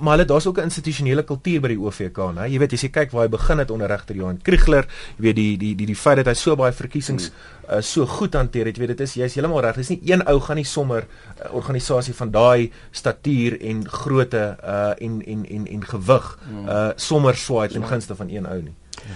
[0.00, 2.48] Maar hulle daar's ook 'n institusionele kultuur by die OVK, né?
[2.48, 5.36] Jy weet as jy kyk waar hy begin het onder regter Johan Kriegler, jy weet
[5.36, 7.30] die die die die feit dat hy so baie verkiesings
[7.70, 9.76] uh, so goed hanteer het, jy weet dit is jy's heeltemal reg.
[9.76, 14.56] Dis nie een ou gaan nie sommer 'n uh, organisasie van daai statuur en grootte
[14.62, 18.74] uh en en en en gewig uh sommer swaai ten gunste van een ou nie.
[18.94, 19.14] Ja.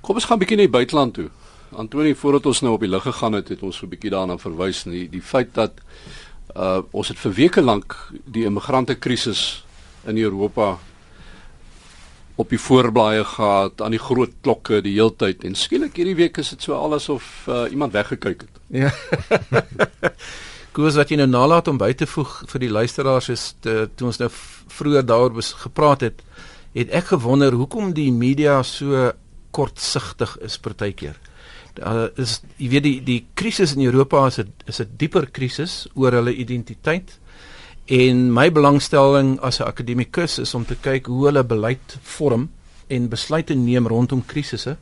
[0.00, 1.30] Kom ons gaan 'n bietjie na die buiteland toe.
[1.72, 4.36] Antoni, voordat ons nou op die lug gegaan het, het ons so 'n bietjie daarna
[4.38, 5.72] verwys, nie die feit dat
[6.52, 9.64] uh ons het vir weke lank die immigrante krisis
[10.06, 10.76] in Europa
[12.36, 16.50] op die voorblaaie gehad aan die groot klokke die heeltyd en skielik hierdie week is
[16.54, 18.56] dit so alles of uh, iemand weggekyk het.
[18.74, 18.90] Ja.
[20.74, 24.08] Koos wat jy nou nalat om by te voeg vir die luisteraars is te, toe
[24.10, 24.30] ons nou
[24.74, 26.24] vroeër daaroor gepraat het,
[26.74, 29.12] het ek gewonder hoekom die media so
[29.54, 31.14] kortsigtig is partykeer.
[31.82, 35.88] Uh, is jy weet die die krisis in Europa is 'n is 'n dieper krisis
[35.94, 37.18] oor hulle identiteit.
[37.86, 42.50] En my belangstelling as 'n akademikus is om te kyk hoe hulle beleid vorm
[42.88, 44.76] en besluite neem rondom krisisse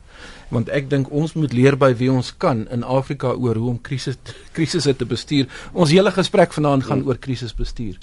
[0.49, 3.81] want ek dink ons moet leer by wie ons kan in Afrika oor hoe om
[3.81, 4.17] krisis
[4.53, 5.47] krisisse te bestuur.
[5.73, 7.97] Ons hele gesprek vanaand gaan oor krisisbestuur.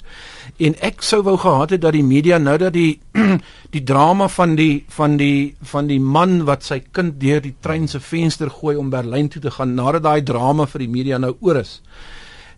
[0.59, 2.99] En ek sou wou gehad het dat die media nou dat die
[3.75, 7.87] die drama van die van die van die man wat sy kind deur die trein
[7.87, 11.35] se venster gooi om Berlyn toe te gaan nadat daai drama vir die media nou
[11.41, 11.79] oor is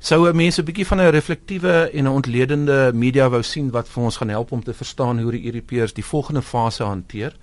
[0.03, 4.03] sou mense 'n bietjie van 'n reflektiewe en 'n ontledende media wou sien wat vir
[4.03, 7.33] ons gaan help om te verstaan hoe die Europeërs die volgende fase hanteer.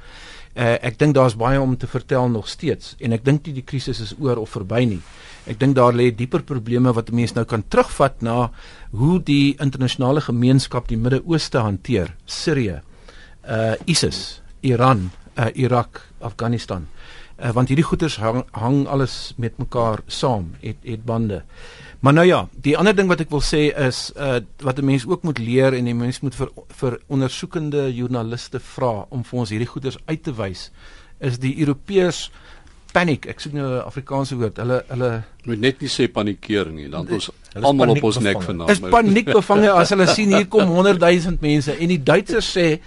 [0.51, 3.63] Uh, ek dink daar's baie om te vertel nog steeds en ek dink nie die
[3.63, 5.01] krisis is oor of verby nie.
[5.47, 8.51] Ek dink daar lê dieper probleme wat mense nou kan terugvat na
[8.91, 12.11] hoe die internasionale gemeenskap die Midde-Ooste hanteer.
[12.27, 12.81] Sirië,
[13.47, 16.83] uh ISIS, Iran, uh Irak, Afghanistan.
[16.83, 17.20] Uh,
[17.55, 21.43] want hierdie goeters hang, hang alles met mekaar saam, het het bande.
[22.01, 25.07] Maar nou ja, die ander ding wat ek wil sê is uh wat 'n mens
[25.07, 29.51] ook moet leer en 'n mens moet vir vir ondersoekende joernaliste vra om vir ons
[29.51, 30.71] hierdie goeters uit te wys
[31.19, 32.31] is die Europeërs
[32.93, 33.27] paniek.
[33.27, 34.57] Ek soek nou 'n Afrikaanse woord.
[34.57, 38.71] Hulle hulle moet net nie sê panikeer nie, dan ons almal op ons nek vanaand.
[38.71, 42.81] Is paniek bevange as hulle sien hier kom 100 000 mense en die Duitsers sê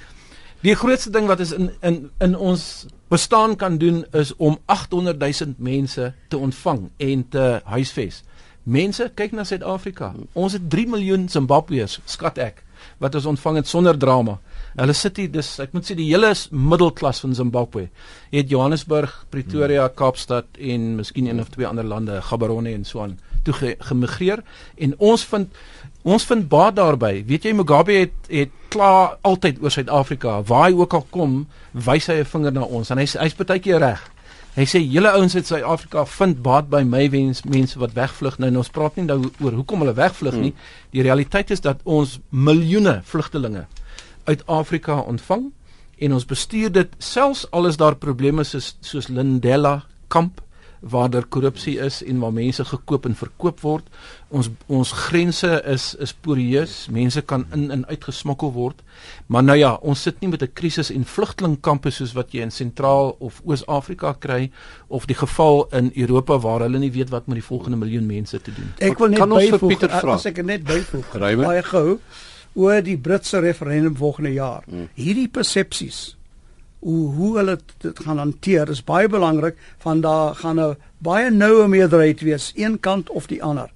[0.63, 5.19] die grootste ding wat is in in in ons bestaan kan doen is om 800
[5.19, 8.23] 000 mense te ontvang en te huisves.
[8.63, 10.13] Mense, kyk na Suid-Afrika.
[10.33, 12.63] Ons het 3 miljoen Zimbabweërs, skat ek,
[13.03, 14.37] wat ons ontvang het sonder drama.
[14.73, 17.89] Hulle sit hier dis ek moet sê die hele middelklas van Zimbabwe.
[18.31, 23.19] Het Johannesburg, Pretoria, Kaapstad en miskien een of twee ander lande, Gaborone en so aan,
[23.43, 24.41] toe ge gemigreer
[24.79, 25.51] en ons vind
[26.03, 27.23] ons vind baat daarby.
[27.27, 30.41] Weet jy Mugabe het het klaar altyd oor Suid-Afrika.
[30.49, 33.59] Waar hy ook al kom, wys hy 'n vinger na ons en hy's hy's baie
[33.59, 34.01] keer reg.
[34.55, 38.47] Hy sê julle ouens uit Suid-Afrika vind baat by my wens mense wat wegvlug nou
[38.51, 40.51] en ons praat nie nou oor hoekom hulle wegvlug nie.
[40.51, 40.59] Hmm.
[40.91, 43.65] Die realiteit is dat ons miljoene vlugtelinge
[44.25, 45.51] uit Afrika ontvang
[45.97, 50.41] en ons bestuur dit selfs al is daar probleme soos soos Lindela kamp
[50.83, 53.87] waar daar korrupsie is en waar mense gekoop en verkoop word.
[54.27, 56.87] Ons ons grense is is poreus.
[56.91, 58.81] Mense kan in en uit gesmokkel word.
[59.27, 62.51] Maar nou ja, ons sit nie met 'n krisis en vlugtelingkampe soos wat jy in
[62.51, 64.51] Sentraal of Oos-Afrika kry
[64.87, 68.41] of die geval in Europa waar hulle nie weet wat met die volgende miljoen mense
[68.41, 68.73] te doen.
[68.77, 71.19] Ek wil net byvoeg as ek net byvoeg.
[71.19, 71.99] Baie gou
[72.53, 74.63] oor die Britse referendum volgende jaar.
[74.65, 74.89] Hmm.
[74.93, 76.17] Hierdie persepsies
[76.83, 79.55] hoe hoe hulle dit gaan hanteer is baie belangrik
[79.85, 83.71] van daar gaan 'n baie noue meerderheid wees een kant of die ander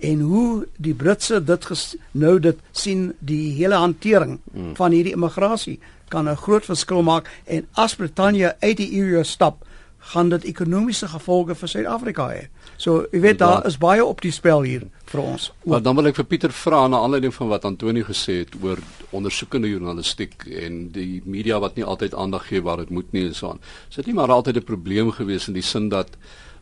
[0.00, 4.74] en hoe die Britse dit nou dit sien die hele hantering mm.
[4.76, 9.64] van hierdie immigrasie kan 'n groot verskil maak en as Brittanje uit die EU stap
[10.12, 12.46] gaan dit ekonomiese gevolge vir Suid-Afrika hê.
[12.82, 15.52] So, jy weet daar is baie op die spel hier vir ons.
[15.70, 18.80] Maar dan wil ek vir Pieter vra na aanleiding van wat Antonio gesê het oor
[19.14, 23.36] ondersoekende journalistiek en die media wat nie altyd aandag gee waar dit moet nie en
[23.38, 23.62] so aan.
[23.86, 26.10] Is dit nie maar altyd 'n probleem gewees in die sin dat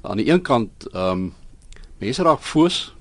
[0.02, 1.32] aan die een kant ehm um,
[2.00, 2.92] mense raak foos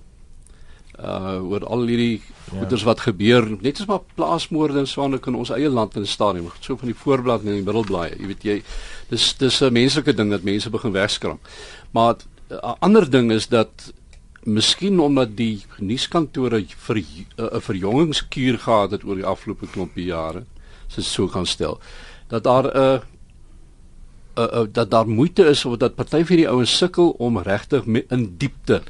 [1.00, 2.60] uh oor al hierdie ja.
[2.60, 6.04] goeders wat gebeur net soos maar plaasmoorde en so aan in ons eie land in
[6.04, 8.58] die stadium so van die voorblad en die middelblaai jy weet jy
[9.10, 11.40] dis dis 'n menslike ding dat mense begin wegskram
[11.92, 12.16] maar
[12.50, 13.94] 'n uh, ander ding is dat
[14.44, 20.46] miskien omdat die nuuskantore vir 'n uh, verjongingskuur gehad het oor die afgelope klompie jare
[20.98, 21.80] as so kan stel
[22.28, 23.00] dat daar 'n uh,
[24.38, 27.86] uh, uh, dat daar moeite is of dat party vir die ouens sukkel om regtig
[27.86, 28.82] in diepte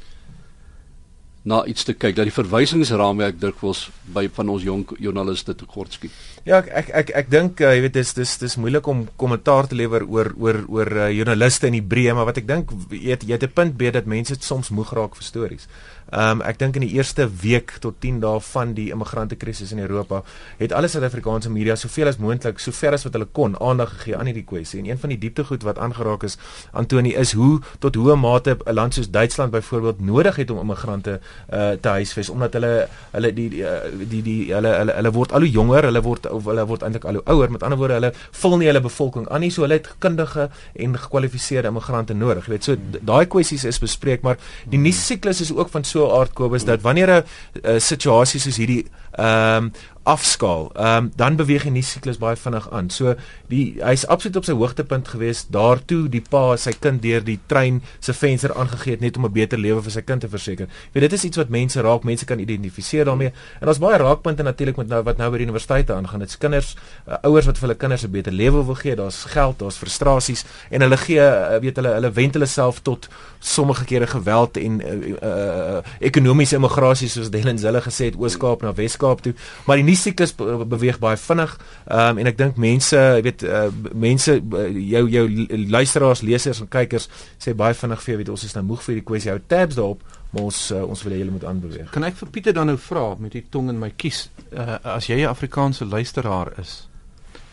[1.42, 5.94] na iets te kyk dat die verwysingsraamwerk dikwels by van ons jong joernaliste te kort
[5.96, 6.12] skiet.
[6.44, 9.68] Ja, ek ek ek, ek dink uh, jy weet dis dis dis moeilik om kommentaar
[9.70, 13.14] te lewer oor oor oor uh, joernaliste in die breë, maar wat ek dink jy
[13.14, 15.68] het jy het 'n punt be dat mense soms moeg raak vir stories.
[16.10, 19.70] Ehm um, ek dink in die eerste week tot 10 dae van die immigrante krisis
[19.70, 20.24] in Europa
[20.58, 24.26] het alle Suid-Afrikaanse media soveel as moontlik, sover as wat hulle kon, aandag gegee aan
[24.26, 24.80] hierdie kwessie.
[24.80, 26.36] En een van die dieptegoed wat aangeraak is,
[26.72, 31.20] Antoni, is hoe tot hoe mate 'n land soos Duitsland byvoorbeeld nodig het om immigrante
[31.52, 32.72] uh, te huisves omdat hulle
[33.12, 36.28] hulle die die eh, die, die hulle, hulle hulle word al hoe jonger, hulle word
[36.30, 37.50] of hulle word eintlik al hoe ouer.
[37.50, 38.12] Met ander woorde, hulle
[38.42, 42.46] vul nie hulle bevolking aan nie, so hulle het kundige en gekwalifiseerde immigrante nodig.
[42.48, 46.10] Jy weet, so daai kwessies is bespreek, maar die nuus siklus is ook van so
[46.18, 47.22] aard Kobus dat wanneer 'n
[47.64, 48.84] uh, situasie soos hierdie
[49.18, 49.72] ehm um,
[50.02, 52.88] afskaal, ehm um, dan beweeg die siklus baie vinnig aan.
[52.90, 53.14] So
[53.48, 57.82] die hy's absoluut op sy hoogtepunt gewees daartoe die pa sy kind deur die trein
[58.00, 60.68] se venster aangegee het net om 'n beter lewe vir sy kind te verseker.
[60.92, 63.32] Weet dit is iets wat mense raak, mense kan identifiseer daarmee.
[63.60, 66.20] En daar's baie raakpunte natuurlik met nou wat nou by die universiteite aangaan.
[66.20, 66.76] Dit's kinders,
[67.08, 68.96] uh, ouers wat vir hulle kinders 'n beter lewe wil gee.
[68.96, 73.08] Daar's geld, daar's frustrasies en hulle gee uh, weet hulle hulle wend hulle self tot
[73.38, 78.72] sommige kere geweld en uh, uh, ekonomiese immigrasie soos Dellen Zille gesê het Oos-Kaap na
[78.74, 79.34] Wes-Kaap toe.
[79.66, 81.56] Maar die siklus beweeg baie vinnig.
[81.86, 85.24] Um, en ek dink mense, jy weet, uh, mense uh, jou jou
[85.70, 89.00] luisteraars, lesers en kykers sê baie vinnig vir jou, weet ons is nou moeg vir
[89.00, 89.32] die kwessie.
[89.32, 91.90] Hou tabs daarop, maar ons uh, ons wil hê julle moet aanbeweeg.
[91.94, 95.10] Kan ek vir Pieter dan nou vra met die tong in my kies, uh, as
[95.10, 96.86] jy 'n Afrikaanse luisteraar is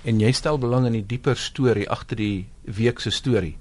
[0.07, 3.57] en jy stel belang in die dieper storie agter die week se storie,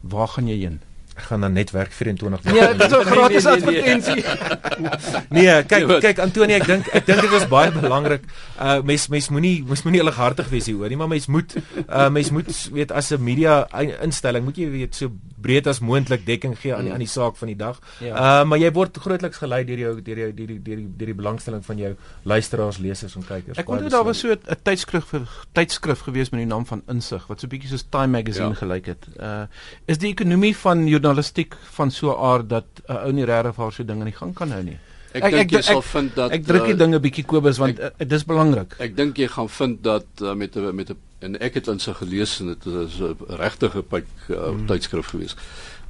[0.00, 0.80] waar gaan jy heen?
[1.28, 4.24] Gaan dan netwerk 24 Ja, dit is 'n gratis advertensie.
[5.36, 8.22] Nee, kyk kyk Antonie, ek dink ek dink dit is baie belangrik.
[8.60, 11.54] Uh mens mens moenie mens moenie lighartig wees hier hoor nie, maar mens moet
[11.88, 13.66] uh mens moet weet as 'n media
[14.02, 15.10] instelling moet jy weet so
[15.40, 17.78] breed as moontlik dekking gee aan die, aan die saak van die dag.
[18.00, 18.14] Ja.
[18.42, 21.14] Uh maar jy word grootliks gelei deur jou deur jou deur die deur die die
[21.14, 23.58] belangstelling van jou luisteraars, lesers en kykers.
[23.58, 25.12] Ek onthou daar was so 'n tydskrif
[25.52, 28.54] tydskrif gewees met die naam van Insig wat so bietjie soos Time Magazine Ja.
[28.54, 29.06] gelyk het.
[29.18, 29.46] Uh
[29.86, 33.72] is die ekonomie van journalistiek van so 'n aard dat 'n ou nie regtig vir
[33.72, 34.78] so dinge in die gang kan hou nie.
[35.12, 37.00] Ek, Ek- ek dink ek- jy ek- sal vind dat Ek druk die uh, dinge
[37.00, 38.74] bietjie Kobus want uh, dis belangrik.
[38.78, 41.96] Ek dink jy gaan vind dat uh, met 'n met 'n en ek het insig
[41.96, 44.66] gelees en dit is 'n regtige pyp uh, mm.
[44.66, 45.36] tydskrif gewees.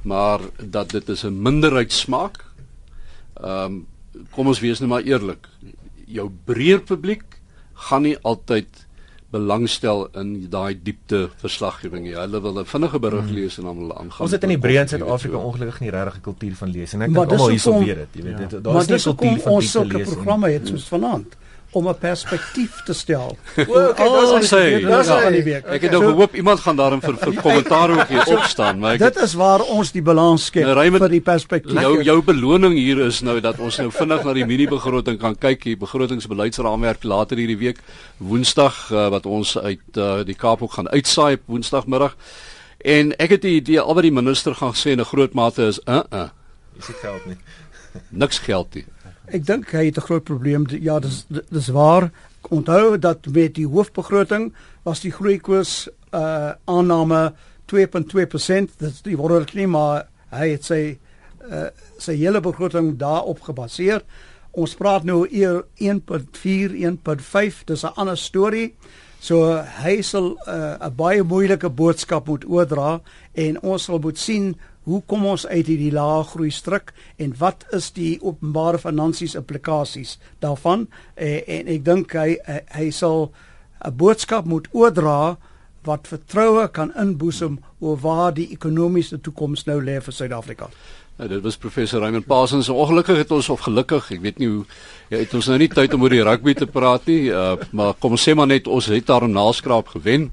[0.03, 2.43] Maar dat dit is 'n minderheidssmaak.
[3.41, 3.87] Ehm um,
[4.31, 5.47] kom ons wees nou maar eerlik.
[6.05, 7.23] Jou breër publiek
[7.73, 8.67] gaan nie altyd
[9.31, 12.15] belangstel in daai diepte verslaggewing nie.
[12.15, 14.19] Hulle wil 'n vinnige berig lees en dan hulle aangaan.
[14.27, 17.01] Ons het in die breë in Suid-Afrika ongelukkig nie regtig 'n kultuur van lees en
[17.01, 18.45] ek Maar dink dis almal hierso weet dit, jy weet Ja.
[18.47, 20.15] dit daar Maar is nie 'n dis kultuur van ons diepte sulke lees nie.
[20.15, 21.35] programme het soos vanaand
[21.71, 23.37] om 'n perspektief te stel.
[23.57, 24.05] O, okay,
[24.39, 25.65] dis gebeurtenisse Dis van die week.
[25.65, 28.99] Ek het So, gehoop iemand gaan daarin vir vir kommentaar ook hier opstaan, maar ek
[28.99, 31.81] Dit is waar ons die balans skep Nou, Raymond, vir die perspektief.
[31.81, 35.63] Jou jou beloning hier is nou dat ons nou vinnig na die mini-begroting kan kyk,
[35.63, 37.79] die begrotingsbeleidsraamwerk later hierdie week
[38.17, 42.15] Woensdag uh, wat ons uit uh, die Kaap ook gaan uitsaai op Woensdagmiddag.
[42.83, 45.63] En ek het die idee al wat die minister gaan sê in 'n groot mate
[45.63, 46.29] is uh uh
[46.75, 47.37] Dis nie geld nie.
[48.09, 48.85] niks geld nie.
[49.31, 50.65] Ek dink hy het 'n groot probleem.
[50.67, 52.11] Ja, dis dis waar.
[52.49, 54.53] Onthou dat met die hoofbegroting
[54.83, 57.33] was die groeikoers uh aanname
[57.65, 58.77] 2.2%.
[58.77, 60.97] Dit die wonderlik nie, maar hy het sy
[61.51, 64.03] uh sy hele begroting daarop gebaseer.
[64.51, 67.63] Ons praat nou eer 1.4, 1.5.
[67.65, 68.75] Dis 'n ander storie.
[69.21, 73.01] So hy sal uh, 'n baie moeilike boodskap moet oordra
[73.33, 77.65] en ons sal moet sien hoe kom ons uit hierdie lae groei struik en wat
[77.77, 83.31] is die openbare finansies implikasies daarvan eh, en ek dink hy hy, hy sal
[83.85, 85.37] 'n boodskap moet oordra
[85.85, 90.69] wat vertroue kan inboesem oor waar die ekonomiese toekoms nou lê vir Suid-Afrika.
[91.17, 92.69] Nou, dit was professor Raymond Parsons.
[92.69, 94.65] Ongelukkig het ons of gelukkig, ek weet nie hoe
[95.09, 97.97] ja, het ons nou nie tyd om oor die rugby te praat nie, uh, maar
[97.99, 100.31] kom ons sê maar net ons het daar 'n naskraap gewen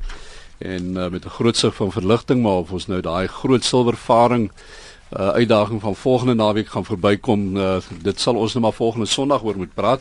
[0.58, 4.50] en uh, met 'n groot sig van verligting maar of ons nou daai groot silwervaring
[5.12, 9.42] uh, uitdaging van volgende naweek gaan verbykom, uh, dit sal ons nou maar volgende Sondag
[9.42, 10.00] oor moet praat.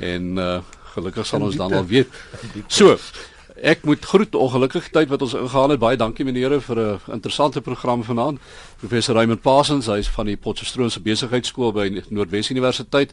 [0.00, 0.58] En uh,
[0.94, 2.08] gelukkig sal ons dan al weet.
[2.66, 2.96] So,
[3.58, 5.80] Ek moet groet ongelukkige tyd wat ons ingehaal het.
[5.82, 8.38] Baie dankie meneere vir 'n interessante program vanaand.
[8.78, 13.12] Professor Raymond Parsons, hy is van die Potchefstroom se besigheidskool by Noordwes Universiteit.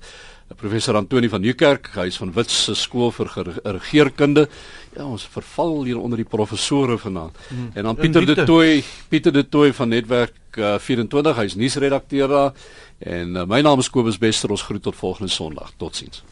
[0.55, 3.31] Professor Antoni van Nieuwkerk, hy is van Wits se skool vir
[3.63, 4.47] regeringskunde.
[4.95, 7.37] Ja, ons verval hier onder die professore vanaand.
[7.47, 7.69] Hmm.
[7.73, 12.53] En dan Pieter de Tooy, Pieter de Tooy van Netwerk uh, 24, hy's nuusredakteur daar.
[12.97, 14.49] En uh, my naam is Kobus Bester.
[14.49, 15.73] Ons groet tot volgende Sondag.
[15.77, 16.23] Totsiens.